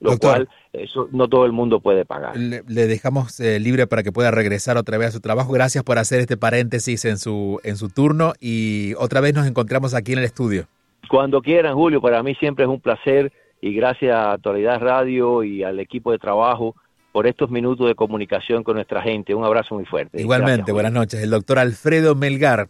lo 0.01 0.19
cual 0.19 0.49
eso 0.73 1.09
no 1.13 1.29
todo 1.29 1.45
el 1.45 1.53
mundo 1.53 1.81
puede 1.81 2.05
pagar. 2.05 2.37
Le, 2.37 2.63
dejamos 2.63 3.39
eh, 3.39 3.61
libre 3.61 3.87
para 3.87 4.03
que 4.03 4.13
pueda 4.13 4.31
regresar 4.31 4.77
otra 4.77 4.99
vez 4.99 5.09
a 5.09 5.13
su 5.13 5.21
trabajo. 5.21 5.53
Gracias 5.53 5.85
por 5.85 5.99
hacer 5.99 6.21
este 6.21 6.37
paréntesis 6.37 7.05
en 7.05 7.19
su, 7.19 7.61
en 7.65 7.77
su 7.77 7.91
turno 7.91 8.33
y 8.41 8.95
otra 8.99 9.21
vez 9.21 9.35
nos 9.35 9.47
encontramos 9.47 9.95
aquí 9.95 10.13
en 10.13 10.19
el 10.19 10.25
estudio. 10.25 10.67
Cuando 11.09 11.43
quieran, 11.43 11.75
Julio, 11.75 12.01
para 12.01 12.23
mí 12.23 12.35
siempre 12.37 12.65
es 12.65 12.71
un 12.71 12.81
placer 12.81 13.33
y 13.61 13.75
gracias 13.75 14.15
a 14.15 14.33
Actualidad 14.33 14.81
Radio 14.81 15.45
y 15.45 15.63
al 15.63 15.79
equipo 15.81 16.13
de 16.13 16.19
trabajo 16.19 16.75
por 17.13 17.27
estos 17.27 17.51
minutos 17.51 17.87
de 17.87 17.95
comunicación 17.95 18.63
con 18.63 18.77
nuestra 18.77 19.03
gente. 19.03 19.35
Un 19.35 19.45
abrazo 19.45 19.75
muy 19.75 19.85
fuerte. 19.85 20.21
Igualmente, 20.21 20.73
buenas 20.73 20.93
noches. 20.93 21.23
El 21.23 21.31
doctor 21.31 21.59
Alfredo 21.59 22.15
Melgar, 22.15 22.69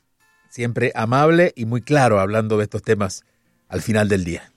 siempre 0.48 0.92
amable 0.94 1.52
y 1.56 1.66
muy 1.66 1.82
claro 1.82 2.20
hablando 2.20 2.56
de 2.58 2.64
estos 2.64 2.82
temas 2.82 3.24
al 3.68 3.82
final 3.82 4.08
del 4.08 4.24
día. 4.24 4.49